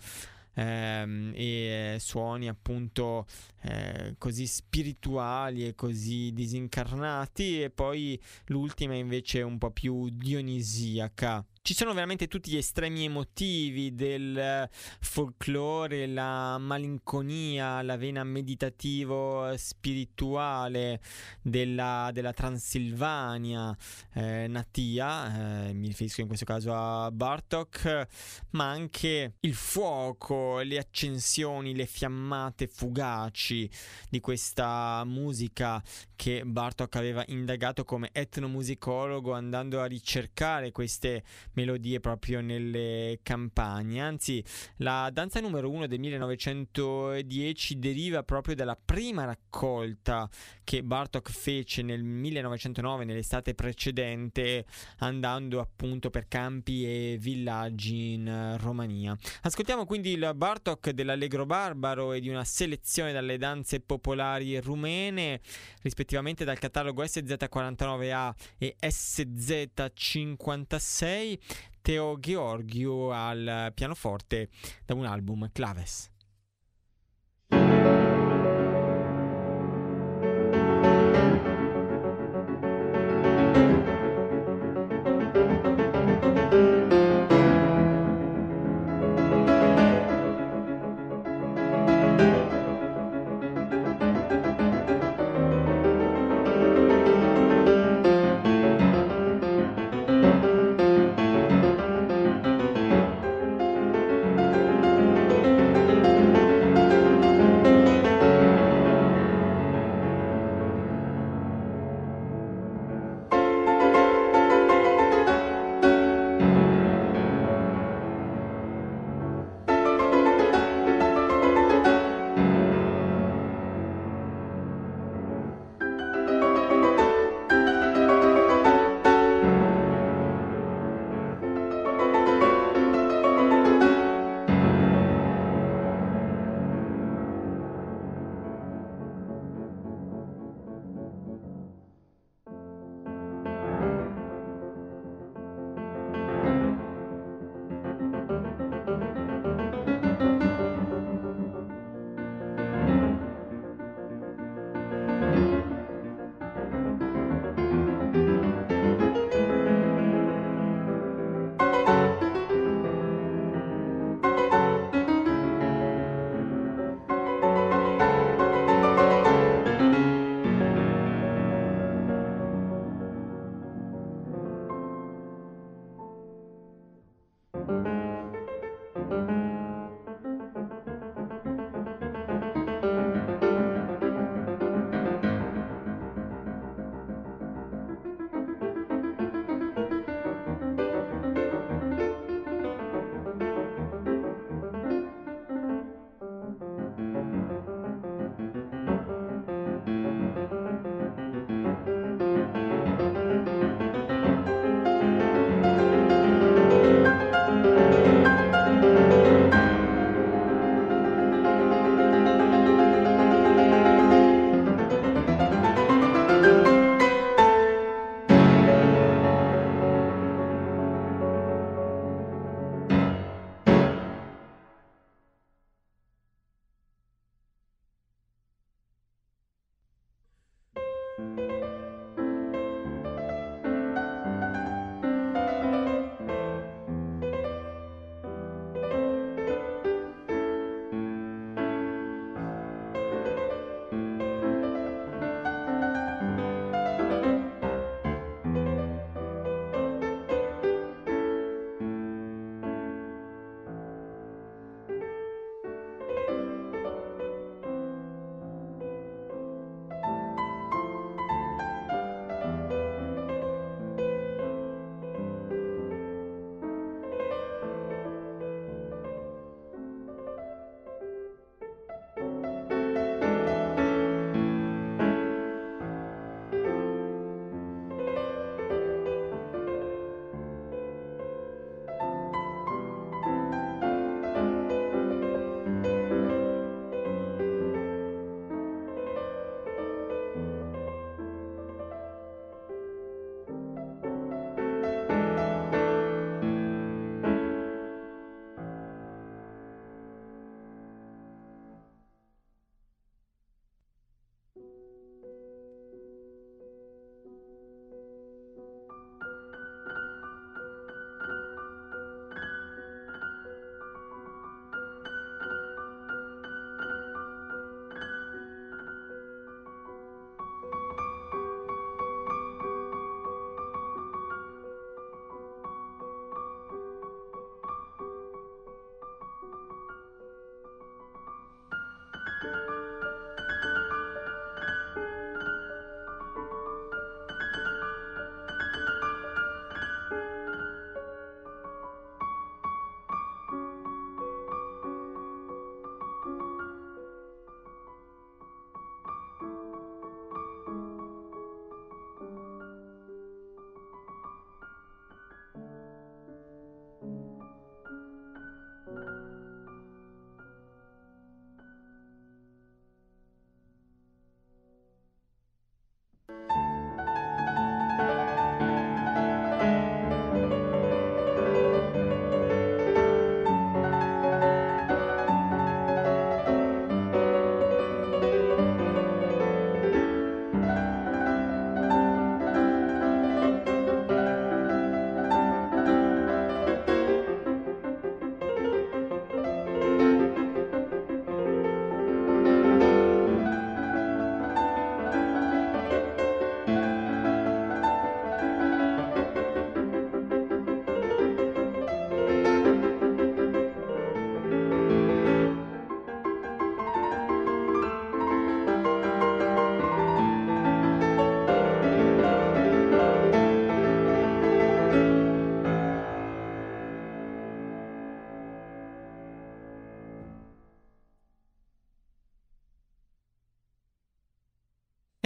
Ehm, 0.55 1.33
e 1.35 1.97
suoni 1.99 2.47
appunto 2.47 3.25
eh, 3.63 4.17
così 4.19 4.47
spirituali 4.47 5.67
e 5.67 5.75
così 5.75 6.31
disincarnati 6.35 7.63
e 7.63 7.71
poi 7.71 8.21
l'ultima 8.49 8.95
invece 8.95 9.39
è 9.39 9.43
un 9.45 9.57
po' 9.57 9.71
più 9.71 10.11
dionisiaca 10.11 11.43
ci 11.63 11.75
sono 11.75 11.93
veramente 11.93 12.27
tutti 12.27 12.51
gli 12.51 12.57
estremi 12.57 13.05
emotivi 13.05 13.95
del 13.95 14.69
folklore, 14.99 16.09
la 16.09 16.59
malinconia, 16.59 17.83
la 17.83 17.97
vena 17.97 18.25
meditativo 18.25 19.57
spirituale 19.57 21.01
della, 21.41 22.11
della 22.13 22.33
Transilvania 22.33 23.77
eh, 24.13 24.49
natia, 24.49 25.69
eh, 25.69 25.73
mi 25.73 25.87
riferisco 25.87 26.21
in 26.23 26.27
questo 26.27 26.45
caso 26.45 26.75
a 26.75 27.09
Bartok, 27.13 28.09
ma 28.51 28.69
anche 28.69 29.35
il 29.39 29.55
fuoco, 29.55 30.59
le 30.63 30.79
accensioni, 30.79 31.77
le 31.77 31.87
fiammate 31.87 32.67
fugaci 32.67 33.71
di 34.11 34.19
questa 34.19 35.05
musica 35.05 35.81
che 36.17 36.43
Bartok 36.45 36.97
aveva 36.97 37.23
indagato 37.29 37.85
come 37.85 38.11
etnomusicologo 38.11 39.33
andando 39.33 39.81
a 39.81 39.87
ricercare 39.87 40.73
queste 40.73 41.23
melodie 41.55 42.01
proprio 42.01 42.41
nelle 42.41 43.21
campagne. 43.23 44.01
Anzi, 44.01 44.43
la 44.77 45.11
danza 45.13 45.41
numero 45.41 45.71
uno 45.71 45.87
del 45.87 46.01
1910 46.01 47.79
deriva 47.79 48.23
proprio 48.23 48.55
dalla 48.55 48.79
prima 48.83 49.25
raccolta 49.25 50.29
che 50.65 50.83
Bartok 50.83 51.31
fece 51.31 51.83
nel 51.83 52.03
1909, 52.03 53.05
nell'estate 53.05 53.55
precedente, 53.55 54.65
andando 54.99 55.61
appunto 55.61 56.11
per 56.11 56.29
campi 56.29 56.85
e 56.85 57.17
villaggi 57.19 58.13
in 58.13 58.57
Romania. 58.59 59.17
Ascoltiamo 59.43 59.87
quindi 59.87 60.13
il 60.13 60.33
Bartok 60.35 60.91
dell'Allegro 60.91 61.47
Barbaro 61.47 62.13
e 62.13 62.21
di 62.21 62.29
una 62.29 62.45
selezione 62.45 63.13
dalle 63.13 63.39
danze 63.39 63.81
popolari 63.81 64.61
rumene, 64.61 65.41
rispettivamente 65.83 66.45
dal 66.45 66.59
catalogo 66.59 67.03
SZ49A 67.03 68.35
e 68.59 68.77
SZ56. 68.81 71.39
Teo 71.83 72.19
Georgiou 72.21 73.11
al 73.11 73.73
pianoforte 73.75 74.49
da 74.87 74.95
un 74.95 75.07
album 75.07 75.51
Claves. 75.53 76.12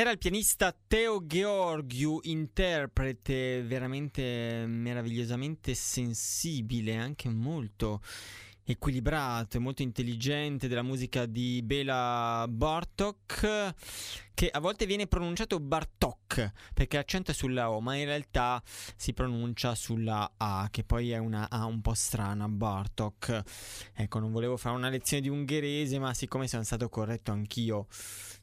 Era 0.07 0.15
il 0.15 0.21
pianista 0.21 0.73
Teo 0.87 1.27
Gheorghiu, 1.27 2.21
interprete 2.23 3.61
veramente 3.65 4.65
meravigliosamente 4.65 5.75
sensibile, 5.75 6.95
anche 6.95 7.29
molto 7.29 8.01
equilibrato 8.63 9.57
e 9.57 9.61
molto 9.61 9.83
intelligente 9.83 10.69
della 10.69 10.83
musica 10.83 11.27
di 11.27 11.61
Bela 11.65 12.47
Bartok 12.49 13.75
che 14.37 14.51
a 14.51 14.61
volte 14.61 14.85
viene 14.87 15.07
pronunciato 15.07 15.59
Bartok 15.59 16.53
perché 16.75 16.99
l'accento 16.99 17.31
è 17.31 17.35
sulla 17.35 17.71
O, 17.71 17.81
ma 17.81 17.97
in 17.97 18.05
realtà 18.05 18.63
si 18.95 19.15
pronuncia 19.15 19.75
sulla 19.75 20.35
A, 20.37 20.69
che 20.71 20.85
poi 20.85 21.11
è 21.11 21.17
una 21.17 21.49
A 21.49 21.65
un 21.65 21.81
po' 21.81 21.95
strana, 21.95 22.47
Bartok. 22.47 23.43
Ecco, 23.95 24.19
non 24.19 24.31
volevo 24.31 24.59
fare 24.59 24.77
una 24.77 24.91
lezione 24.91 25.23
di 25.23 25.31
ungherese, 25.31 25.99
ma 25.99 26.13
siccome 26.13 26.49
sono 26.49 26.65
stato 26.65 26.91
corretto 26.91 27.33
anch'io 27.33 27.87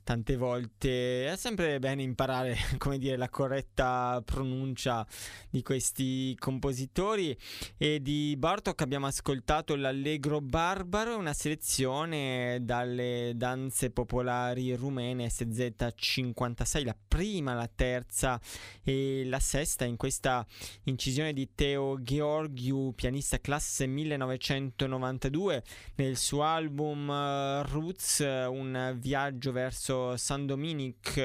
tante 0.04 0.36
volte. 0.36 1.32
È 1.32 1.36
sempre 1.38 1.80
bene 1.80 2.04
imparare, 2.04 2.56
come 2.78 2.98
dire, 2.98 3.18
la 3.18 3.30
corretta 3.30 4.22
pronuncia 4.24 5.06
di 5.50 5.62
questi 5.62 6.36
compositori. 6.38 7.36
E 7.78 8.02
di 8.02 8.36
Bartok 8.38 8.82
abbiamo 8.82 9.08
ascoltato 9.08 9.76
l'Allegro 9.76 10.42
Barbaro, 10.42 11.18
una 11.18 11.34
selezione 11.34 12.60
dalle 12.62 13.32
danze 13.36 13.90
popolari 13.92 14.76
rumene 14.76 15.28
SZ56, 15.28 16.86
la 16.86 16.96
prima, 17.08 17.54
la 17.54 17.70
terza 17.74 18.40
e 18.84 19.24
la 19.26 19.40
sesta 19.40 19.86
in 19.86 19.96
questa 19.96 20.46
incisione 20.84 21.34
di 21.34 21.50
Teo 21.56 21.98
Gheorghiu, 22.00 22.94
pianista 22.94 23.40
classe 23.40 23.88
1992 23.88 25.64
nel 25.96 26.18
suo 26.18 26.44
album 26.44 27.08
uh, 27.08 27.62
Roots, 27.64 28.20
un 28.20 28.96
viaggio 29.00 29.52
verso 29.52 29.93
San 30.18 30.48
Dominic, 30.48 31.20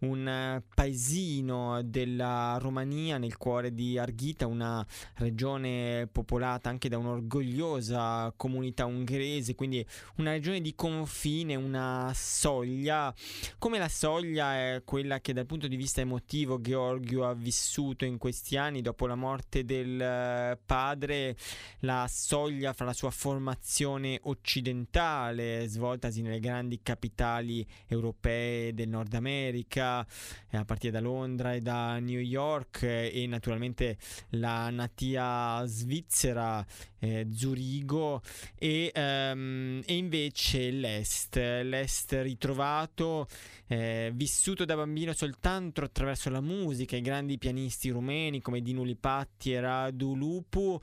un 0.00 0.62
paesino 0.74 1.80
della 1.82 2.58
Romania 2.60 3.18
nel 3.18 3.36
cuore 3.36 3.72
di 3.72 3.98
Arghita, 3.98 4.46
una 4.46 4.84
regione 5.14 6.08
popolata 6.10 6.68
anche 6.68 6.88
da 6.88 6.98
un'orgogliosa 6.98 8.32
comunità 8.36 8.84
ungherese, 8.84 9.54
quindi 9.54 9.84
una 10.16 10.32
regione 10.32 10.60
di 10.60 10.74
confine, 10.74 11.54
una 11.54 12.12
soglia, 12.14 13.14
come 13.58 13.78
la 13.78 13.88
soglia 13.88 14.54
è 14.54 14.82
quella 14.84 15.20
che 15.20 15.32
dal 15.32 15.46
punto 15.46 15.68
di 15.68 15.76
vista 15.76 16.00
emotivo 16.00 16.60
Georgio 16.60 17.24
ha 17.26 17.34
vissuto 17.34 18.04
in 18.04 18.18
questi 18.18 18.56
anni 18.56 18.82
dopo 18.82 19.06
la 19.06 19.14
morte 19.14 19.64
del 19.64 20.58
padre, 20.64 21.36
la 21.80 22.06
soglia 22.08 22.72
fra 22.72 22.84
la 22.84 22.92
sua 22.92 23.10
formazione 23.10 24.18
occidentale 24.24 25.66
svoltasi 25.66 26.22
nelle 26.22 26.40
grandi 26.40 26.80
capitali 26.82 27.66
europee 27.86 28.74
del 28.74 28.88
Nord 28.88 29.14
America, 29.14 29.85
a 29.94 30.64
partire 30.64 30.92
da 30.92 31.00
Londra 31.00 31.54
e 31.54 31.60
da 31.60 31.98
New 31.98 32.20
York 32.20 32.82
e 32.82 33.24
naturalmente 33.28 33.98
la 34.30 34.70
natia 34.70 35.64
svizzera 35.66 36.64
eh, 36.98 37.26
Zurigo 37.30 38.22
e, 38.58 38.92
um, 38.94 39.82
e, 39.84 39.96
invece 39.96 40.70
l'Est, 40.70 41.36
l'Est 41.36 42.12
ritrovato, 42.22 43.28
eh, 43.68 44.10
vissuto 44.14 44.64
da 44.64 44.76
bambino 44.76 45.12
soltanto 45.12 45.82
attraverso 45.82 46.30
la 46.30 46.40
musica, 46.40 46.96
i 46.96 47.00
grandi 47.00 47.38
pianisti 47.38 47.90
rumeni 47.90 48.40
come 48.40 48.60
Dinu 48.60 48.84
Lipatti 48.84 49.52
e 49.52 49.60
Radu 49.60 50.14
Lupu 50.14 50.80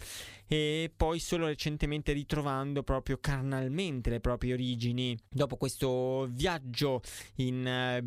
e 0.47 0.91
poi 0.95 1.19
solo 1.19 1.47
recentemente 1.47 2.11
ritrovando 2.11 2.83
proprio 2.83 3.17
carnalmente 3.19 4.09
le 4.09 4.19
proprie 4.19 4.53
origini. 4.53 5.17
Dopo 5.29 5.57
questo 5.57 6.27
viaggio 6.29 7.01
in 7.35 7.99
uh, 7.99 8.05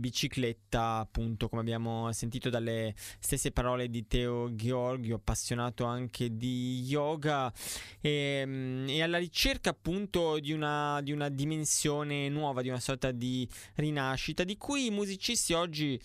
appunto 0.95 1.49
come 1.49 1.61
abbiamo 1.61 2.11
sentito 2.12 2.51
dalle 2.51 2.95
stesse 2.97 3.53
parole 3.53 3.89
di 3.89 4.07
Teo 4.07 4.49
Gheorghi 4.53 5.12
appassionato 5.12 5.84
anche 5.84 6.37
di 6.37 6.82
yoga 6.87 7.53
e, 8.01 8.11
ehm, 8.43 8.87
e 8.89 9.03
alla 9.03 9.18
ricerca 9.18 9.70
appunto 9.70 10.39
di 10.39 10.53
una, 10.53 11.01
di 11.03 11.12
una 11.12 11.28
dimensione 11.28 12.28
nuova 12.28 12.62
di 12.62 12.68
una 12.68 12.80
sorta 12.80 13.11
di 13.11 13.49
rinascita 13.74 14.45
di 14.45 14.57
cui 14.57 14.87
i 14.87 14.91
musicisti 14.91 15.53
oggi 15.53 16.01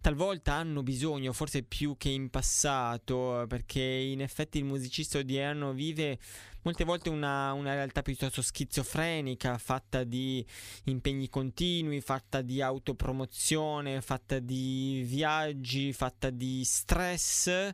talvolta 0.00 0.54
hanno 0.54 0.82
bisogno 0.82 1.32
forse 1.32 1.62
più 1.62 1.96
che 1.96 2.10
in 2.10 2.30
passato 2.30 3.44
perché 3.48 3.80
in 3.82 4.20
effetti 4.20 4.58
il 4.58 4.64
musicista 4.64 5.18
odierno 5.18 5.72
vive 5.72 6.18
molte 6.66 6.82
volte 6.82 7.10
una, 7.10 7.52
una, 7.52 7.74
realtà 7.74 8.02
piuttosto 8.02 8.42
schizofrenica, 8.42 9.56
fatta 9.56 10.02
di 10.02 10.44
impegni 10.84 11.28
continui, 11.28 12.00
fatta 12.00 12.42
di 12.42 12.60
autopromozione, 12.60 14.00
fatta 14.00 14.40
di 14.40 15.04
viaggi, 15.06 15.92
fatta 15.92 16.28
di 16.28 16.64
stress 16.64 17.72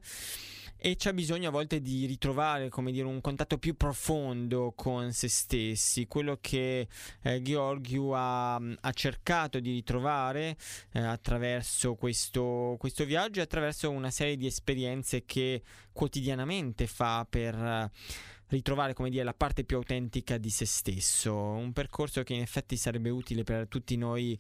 e 0.85 0.97
c'è 0.97 1.13
bisogno 1.13 1.49
a 1.49 1.53
volte 1.53 1.81
di 1.81 2.05
ritrovare, 2.05 2.69
come 2.69 2.91
dire, 2.91 3.07
un 3.07 3.21
contatto 3.21 3.57
più 3.57 3.77
profondo 3.77 4.75
con 4.77 5.13
se 5.13 5.29
stessi, 5.29 6.07
quello 6.07 6.39
che 6.41 6.89
eh, 7.23 7.41
Gheorghiu 7.41 8.11
ha, 8.11 8.57
ha, 8.57 8.93
cercato 8.93 9.61
di 9.61 9.71
ritrovare 9.71 10.57
eh, 10.91 10.99
attraverso 10.99 11.95
questo, 11.95 12.75
questo 12.81 13.05
viaggio 13.05 13.39
e 13.39 13.45
attraverso 13.45 13.91
una 13.91 14.11
serie 14.11 14.37
di 14.37 14.47
esperienze 14.47 15.25
che 15.25 15.63
quotidianamente 15.93 16.89
fa 16.89 17.25
per 17.31 17.55
eh, 17.55 17.91
ritrovare 18.53 18.93
come 18.93 19.11
dire 19.11 19.25
la 19.25 19.35
parte 19.35 19.65
più 19.65 19.77
autentica 19.77 20.37
di 20.39 20.51
se 20.51 20.67
stesso. 20.67 21.35
Un 21.35 21.73
percorso 21.73 22.23
che 22.23 22.35
in 22.35 22.43
effetti 22.43 22.77
sarebbe 22.77 23.11
utile 23.11 23.43
per 23.43 23.67
tutti 23.67 23.97
noi 23.97 24.39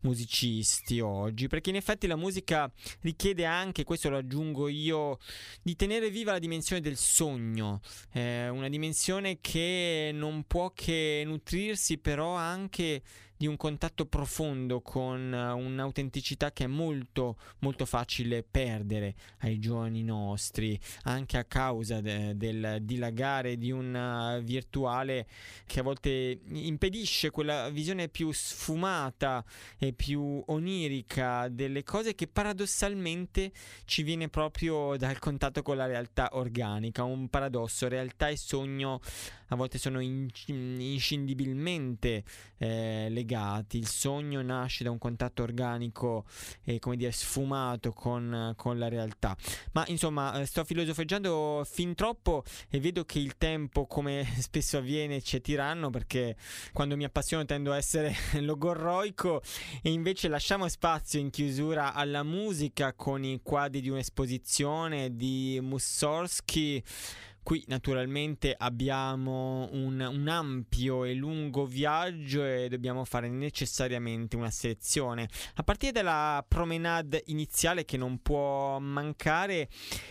musicisti 0.00 1.00
oggi, 1.00 1.48
perché 1.48 1.70
in 1.70 1.76
effetti 1.76 2.06
la 2.06 2.16
musica 2.16 2.70
richiede 3.00 3.44
anche, 3.44 3.84
questo 3.84 4.10
lo 4.10 4.18
aggiungo 4.18 4.68
io, 4.68 5.18
di 5.62 5.74
tenere 5.74 6.10
viva 6.10 6.32
la 6.32 6.38
dimensione 6.38 6.82
del 6.82 6.96
sogno, 6.96 7.80
eh, 8.12 8.48
una 8.48 8.68
dimensione 8.68 9.38
che 9.40 10.10
non 10.12 10.44
può 10.44 10.70
che 10.70 11.22
nutrirsi 11.24 11.98
però 11.98 12.34
anche 12.34 13.02
di 13.36 13.46
un 13.46 13.56
contatto 13.56 14.06
profondo 14.06 14.80
con 14.80 15.32
eh, 15.32 15.52
un'autenticità 15.52 16.52
che 16.52 16.64
è 16.64 16.66
molto 16.66 17.36
molto 17.60 17.84
facile 17.84 18.42
perdere 18.42 19.14
ai 19.40 19.58
giovani 19.58 20.02
nostri 20.02 20.78
anche 21.04 21.36
a 21.36 21.44
causa 21.44 22.00
de- 22.00 22.36
del 22.36 22.78
dilagare 22.82 23.56
di 23.56 23.70
un 23.70 24.40
virtuale 24.42 25.26
che 25.66 25.80
a 25.80 25.82
volte 25.82 26.40
impedisce 26.48 27.30
quella 27.30 27.68
visione 27.70 28.08
più 28.08 28.32
sfumata 28.32 29.44
e 29.78 29.92
più 29.92 30.42
onirica 30.46 31.48
delle 31.48 31.82
cose 31.82 32.14
che 32.14 32.26
paradossalmente 32.26 33.52
ci 33.84 34.02
viene 34.02 34.28
proprio 34.28 34.96
dal 34.96 35.18
contatto 35.18 35.62
con 35.62 35.76
la 35.76 35.86
realtà 35.86 36.30
organica 36.32 37.04
un 37.04 37.28
paradosso 37.28 37.88
realtà 37.88 38.28
e 38.28 38.36
sogno 38.36 39.00
a 39.48 39.56
volte 39.56 39.78
sono 39.78 40.00
in- 40.00 40.28
inscindibilmente 40.46 42.24
eh, 42.58 43.08
legati. 43.10 43.78
Il 43.78 43.88
sogno 43.88 44.42
nasce 44.42 44.84
da 44.84 44.90
un 44.90 44.98
contatto 44.98 45.42
organico 45.42 46.24
e 46.64 46.78
come 46.78 46.96
dire 46.96 47.12
sfumato 47.12 47.92
con, 47.92 48.52
con 48.56 48.78
la 48.78 48.88
realtà. 48.88 49.36
Ma 49.72 49.84
insomma 49.88 50.40
eh, 50.40 50.46
sto 50.46 50.64
filosofeggiando 50.64 51.66
fin 51.68 51.94
troppo 51.94 52.44
e 52.68 52.80
vedo 52.80 53.04
che 53.04 53.18
il 53.18 53.36
tempo 53.36 53.86
come 53.86 54.26
spesso 54.38 54.78
avviene 54.78 55.22
ci 55.22 55.36
è 55.36 55.40
tiranno 55.40 55.90
perché 55.90 56.36
quando 56.72 56.96
mi 56.96 57.04
appassiono 57.04 57.44
tendo 57.44 57.72
a 57.72 57.76
essere 57.76 58.14
logorroico. 58.40 59.42
E 59.82 59.90
invece 59.90 60.28
lasciamo 60.28 60.68
spazio 60.68 61.20
in 61.20 61.30
chiusura 61.30 61.94
alla 61.94 62.22
musica 62.22 62.94
con 62.94 63.24
i 63.24 63.40
quadri 63.42 63.80
di 63.80 63.88
un'esposizione 63.88 65.14
di 65.14 65.58
Mussorgsky 65.62 66.82
Qui 67.46 67.62
naturalmente 67.68 68.56
abbiamo 68.58 69.68
un, 69.70 70.00
un, 70.00 70.26
ampio 70.26 71.04
e 71.04 71.14
lungo 71.14 71.64
viaggio 71.64 72.44
e 72.44 72.68
dobbiamo 72.68 73.04
fare 73.04 73.28
necessariamente 73.28 74.34
una 74.34 74.50
selezione. 74.50 75.28
A 75.54 75.62
partire 75.62 75.92
dalla 75.92 76.44
promenade 76.48 77.22
iniziale 77.26 77.84
che 77.84 77.96
non 77.96 78.18
può 78.18 78.80
mancare 78.80 79.68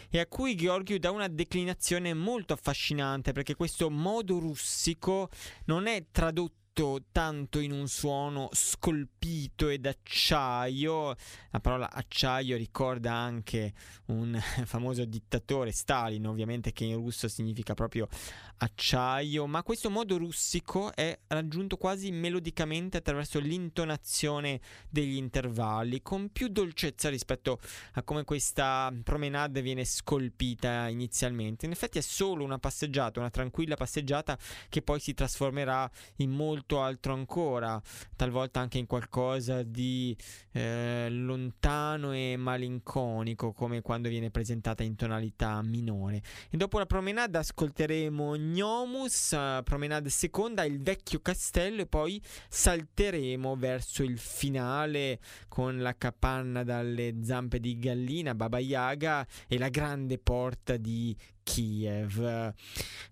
e 0.09 0.19
a 0.19 0.27
cui 0.27 0.55
Georgiou 0.55 0.97
dà 0.97 1.11
una 1.11 1.27
declinazione 1.27 2.13
molto 2.13 2.53
affascinante 2.53 3.33
perché 3.33 3.53
questo 3.53 3.89
modo 3.89 4.39
russico 4.39 5.27
non 5.65 5.87
è 5.87 6.05
tradotto 6.11 6.64
tanto 7.09 7.59
in 7.59 7.71
un 7.71 7.87
suono 7.87 8.49
scolpito 8.51 9.69
ed 9.69 9.85
acciaio. 9.85 11.15
La 11.51 11.61
parola 11.61 11.89
acciaio 11.89 12.57
ricorda 12.57 13.13
anche 13.13 13.73
un 14.07 14.37
famoso 14.65 15.05
dittatore, 15.05 15.71
Stalin, 15.71 16.27
ovviamente, 16.27 16.73
che 16.73 16.83
in 16.83 16.95
russo 16.95 17.29
significa 17.29 17.73
proprio 17.75 18.09
acciaio, 18.57 19.47
ma 19.47 19.63
questo 19.63 19.89
modo 19.89 20.17
russico 20.17 20.93
è 20.93 21.17
raggiunto 21.27 21.77
quasi 21.77 22.11
melodicamente 22.11 22.97
attraverso 22.97 23.39
l'intonazione 23.39 24.59
degli 24.89 25.15
intervalli, 25.15 26.01
con 26.01 26.29
più 26.29 26.49
dolcezza 26.49 27.07
rispetto 27.09 27.59
a 27.93 28.03
come 28.03 28.25
questa 28.25 28.93
promenade 29.03 29.61
viene 29.61 29.85
scolpita 29.85 30.89
inizialmente. 30.89 31.65
In 31.65 31.71
effetti 31.71 31.99
è 31.99 32.01
solo 32.01 32.43
una 32.43 32.59
passeggiata, 32.59 33.19
una 33.19 33.29
tranquilla 33.29 33.75
passeggiata 33.75 34.37
che 34.67 34.81
poi 34.81 34.99
si 34.99 35.13
trasformerà 35.13 35.89
in 36.17 36.31
molto 36.31 36.63
molto 36.65 36.81
altro 36.81 37.13
ancora, 37.13 37.79
talvolta 38.15 38.59
anche 38.59 38.79
in 38.79 38.87
qualcosa 38.87 39.61
di 39.61 40.17
eh, 40.51 41.07
lontano 41.11 42.11
e 42.11 42.35
malinconico, 42.37 43.53
come 43.53 43.81
quando 43.81 44.09
viene 44.09 44.31
presentata 44.31 44.81
in 44.81 44.95
tonalità 44.95 45.61
minore. 45.61 46.21
E 46.49 46.57
dopo 46.57 46.79
la 46.79 46.87
promenade 46.87 47.37
ascolteremo 47.37 48.35
Gnomus, 48.35 49.31
uh, 49.31 49.63
promenade 49.63 50.09
seconda, 50.09 50.63
il 50.63 50.81
vecchio 50.81 51.19
castello 51.21 51.83
e 51.83 51.85
poi 51.85 52.19
salteremo 52.49 53.55
verso 53.55 54.01
il 54.01 54.17
finale 54.17 55.19
con 55.47 55.79
la 55.79 55.95
capanna 55.95 56.63
dalle 56.63 57.17
zampe 57.21 57.59
di 57.59 57.77
gallina, 57.77 58.33
Baba 58.33 58.57
Yaga 58.57 59.25
e 59.47 59.59
la 59.59 59.69
grande 59.69 60.17
porta 60.17 60.77
di 60.77 61.15
Kiev. 61.45 62.53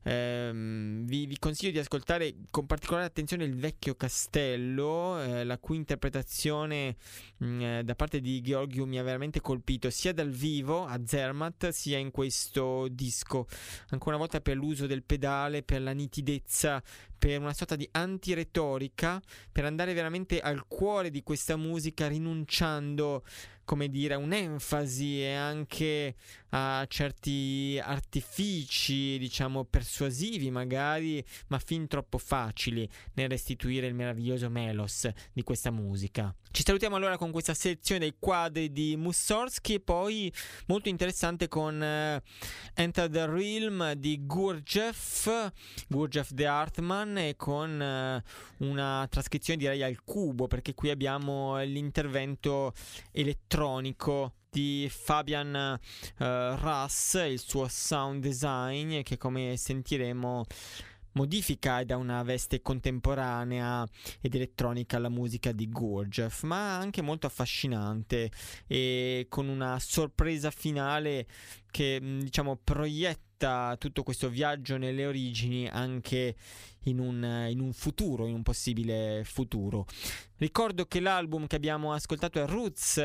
Eh, 0.02 0.52
vi, 0.52 1.26
vi, 1.28 1.38
consiglio 1.38 1.72
di 1.72 1.78
ascoltare 1.78 2.34
con 2.50 2.66
particolare 2.66 3.06
attenzione 3.06 3.46
il 3.46 3.56
vecchio 3.56 3.94
castello, 3.94 5.22
eh, 5.22 5.44
la 5.44 5.60
cui 5.60 5.78
interpretazione 5.78 6.98
mh, 7.38 7.46
mm, 7.46 7.62
eh, 7.62 7.84
da 7.84 7.96
parte 7.96 8.20
di 8.20 8.42
Georgiou 8.42 8.88
mi 8.88 8.98
ha 8.98 9.04
veramente 9.04 9.40
colpito 9.40 9.90
sia 9.92 10.14
dal 10.14 10.32
vivo 10.32 10.84
a 10.84 11.00
Zermatt 11.06 11.70
sia 11.70 12.00
in 12.00 12.10
questo 12.10 12.88
disco. 12.90 13.48
Ancora 13.90 14.16
una 14.16 14.26
volta 14.26 14.42
per 14.42 14.58
l'uso 14.58 14.88
del 14.88 15.04
pedale, 15.04 15.62
per 15.62 15.82
la 15.82 15.92
nitidezza, 15.92 16.82
per 17.16 17.40
una 17.40 17.54
sorta 17.54 17.76
di 17.76 17.88
antiretorica, 17.92 19.22
per 19.52 19.64
andare 19.64 19.94
veramente 19.94 20.40
al 20.40 20.68
cuore 20.68 21.12
di 21.12 21.22
questa 21.22 21.56
musica 21.56 22.08
rinunciando 22.08 23.24
come 23.66 23.89
dire, 23.89 24.16
un'enfasi 24.16 25.22
e 25.22 25.34
anche 25.34 26.16
a 26.49 26.86
certi 26.88 27.80
artifici, 27.82 29.18
diciamo, 29.18 29.64
persuasivi 29.66 30.51
magari, 30.51 31.24
ma 31.47 31.59
fin 31.59 31.88
troppo 31.88 32.18
facili 32.18 32.88
nel 33.14 33.30
restituire 33.30 33.88
il 33.88 33.95
meraviglioso 33.95 34.49
melos 34.49 35.09
di 35.32 35.43
questa 35.43 35.72
musica. 35.72 36.34
Ci 36.54 36.62
salutiamo 36.64 36.95
allora 36.97 37.18
con 37.18 37.32
questa 37.32 37.56
sezione 37.56 37.99
dei 37.99 38.16
quadri 38.20 38.72
di 38.72 38.95
Mussorgsky 38.95 39.74
e 39.74 39.80
poi 39.80 40.32
molto 40.68 40.88
interessante 40.88 41.47
con 41.47 41.74
uh, 41.82 42.80
Enter 42.80 43.10
the 43.10 43.26
Realm 43.26 43.93
di 43.93 44.24
Gurdjieff, 44.24 45.28
Gurdjieff 45.88 46.30
The 46.32 46.45
Artman 46.45 47.18
e 47.18 47.36
con 47.36 48.22
uh, 48.60 48.66
una 48.68 49.08
trascrizione 49.10 49.58
direi 49.58 49.82
al 49.82 50.04
cubo 50.04 50.45
perché 50.45 50.76
qui 50.76 50.91
abbiamo 50.91 51.60
l'intervento 51.64 52.74
elettronico 53.12 54.36
di 54.51 54.88
Fabian 54.91 55.80
uh, 56.20 56.24
Russ, 56.24 57.16
il 57.16 57.39
suo 57.39 57.66
sound 57.68 58.22
design 58.22 59.01
che 59.01 59.18
come 59.18 59.58
sentiremo 59.58 60.45
modifica 61.14 61.84
da 61.84 61.97
una 61.97 62.24
veste 62.24 62.61
contemporanea 62.61 63.86
ed 64.22 64.36
elettronica 64.36 64.97
alla 64.97 65.09
musica 65.09 65.51
di 65.51 65.70
Gurdjieff, 65.70 66.43
ma 66.43 66.78
anche 66.78 67.01
molto 67.01 67.28
affascinante 67.28 68.32
e 68.68 69.26
con 69.30 69.47
una 69.47 69.80
sorpresa 69.80 70.51
finale 70.51 71.28
che 71.72 71.99
diciamo 72.01 72.59
proietta 72.64 73.76
tutto 73.78 74.03
questo 74.03 74.30
viaggio 74.30 74.78
nelle 74.78 75.05
origini 75.05 75.68
anche 75.68 76.36
in 76.84 77.00
un, 77.00 77.48
in 77.50 77.60
un, 77.60 77.74
futuro, 77.74 78.26
in 78.26 78.34
un 78.34 78.44
possibile 78.44 79.24
futuro. 79.26 79.86
Ricordo 80.38 80.86
che 80.86 81.00
l'album 81.00 81.48
che 81.48 81.56
abbiamo 81.56 81.94
ascoltato 81.94 82.42
è 82.42 82.46
Roots 82.46 82.98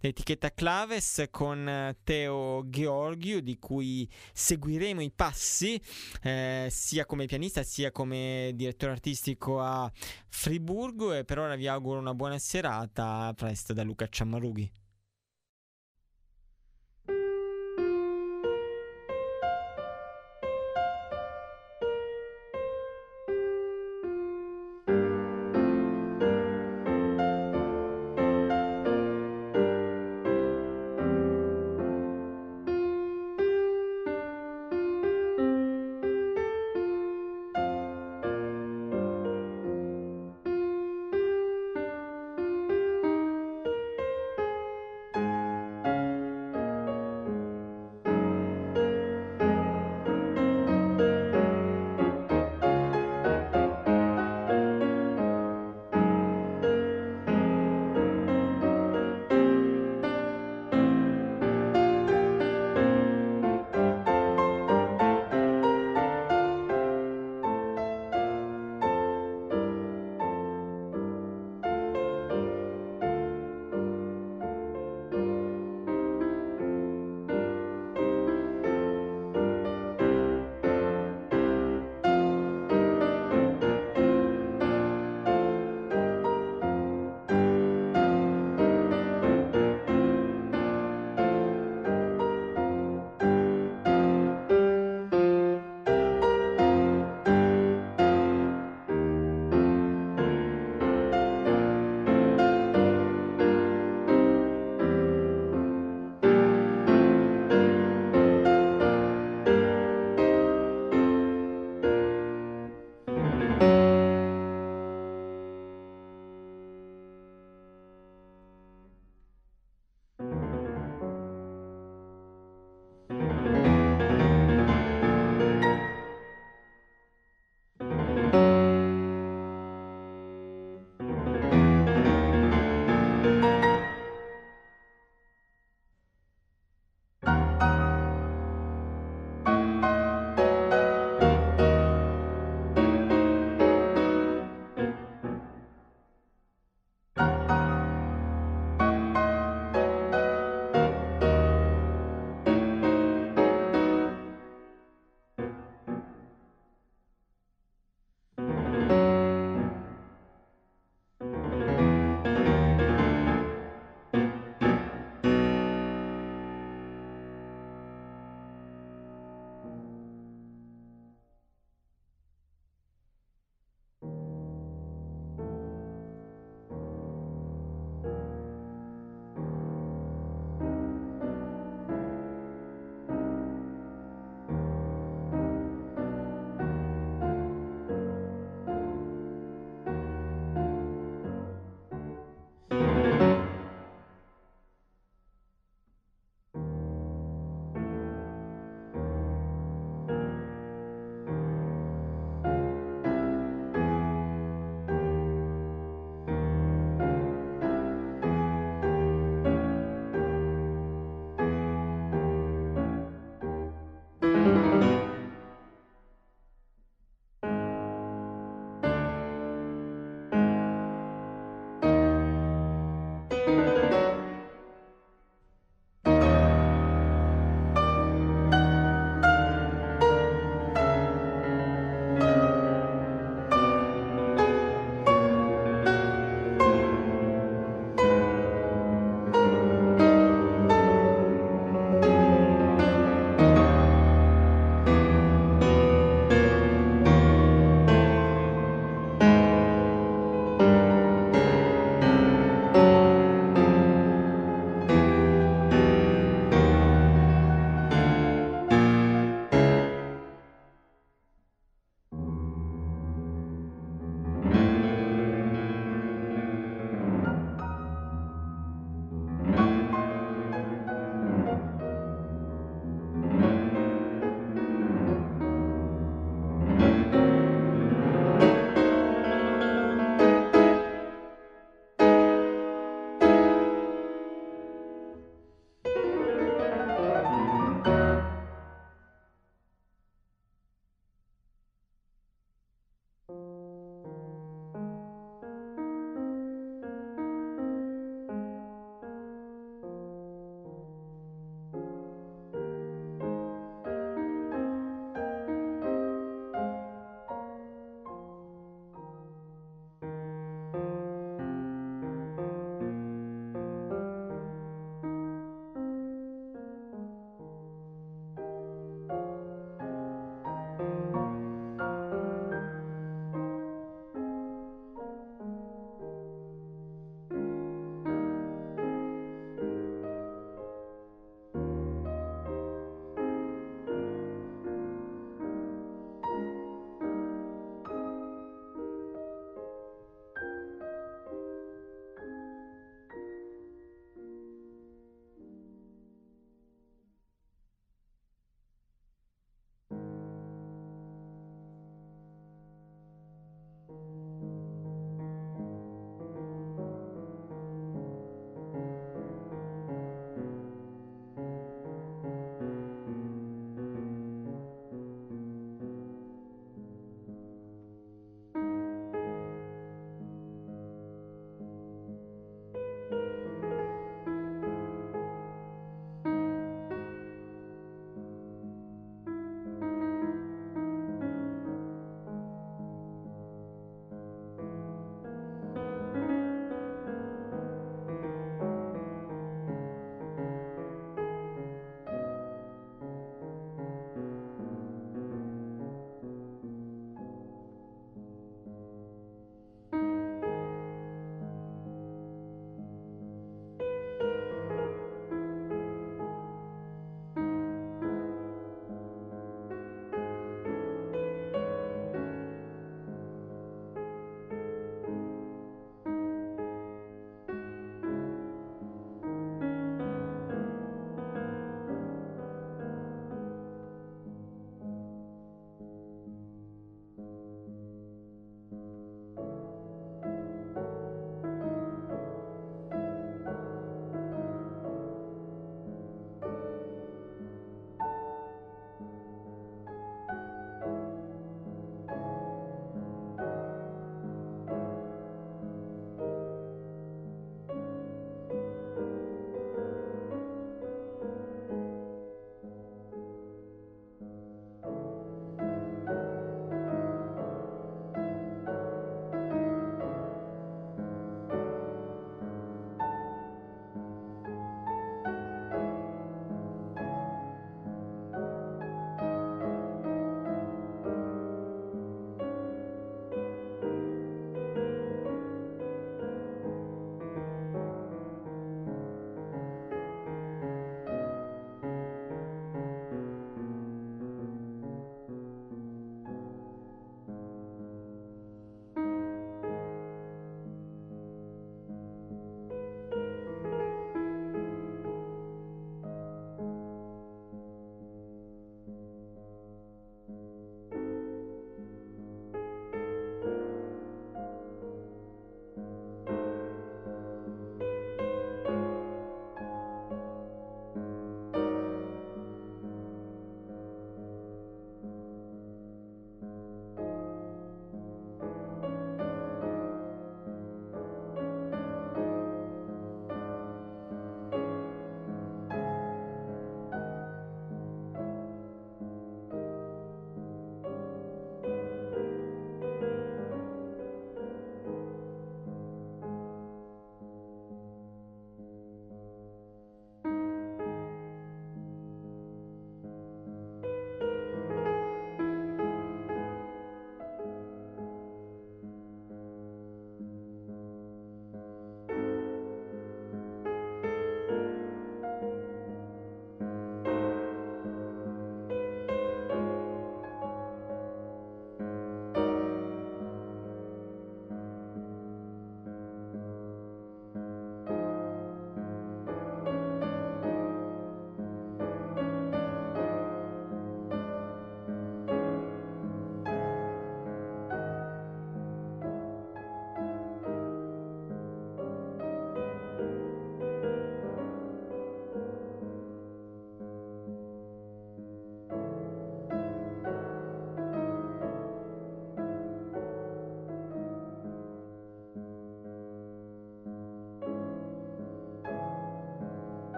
dell'etichetta 0.00 0.52
Claves 0.52 1.26
con 1.30 1.94
Teo 2.04 2.68
Georgiou 2.68 3.40
di 3.40 3.58
cui 3.58 4.08
seguiremo 4.32 5.00
i 5.00 5.10
passi 5.10 5.80
eh, 6.22 6.68
sia 6.70 7.04
come 7.06 7.26
pianista 7.26 7.62
sia 7.62 7.90
come 7.90 8.52
direttore 8.54 8.92
artistico 8.92 9.60
a 9.60 9.90
Friburgo 10.28 11.12
e 11.12 11.24
per 11.24 11.38
ora 11.38 11.56
vi 11.56 11.66
auguro 11.66 11.98
una 11.98 12.14
buona 12.14 12.38
serata, 12.38 13.26
a 13.26 13.34
presto 13.34 13.72
da 13.72 13.82
Luca 13.82 14.06
Ciammarughi. 14.08 14.83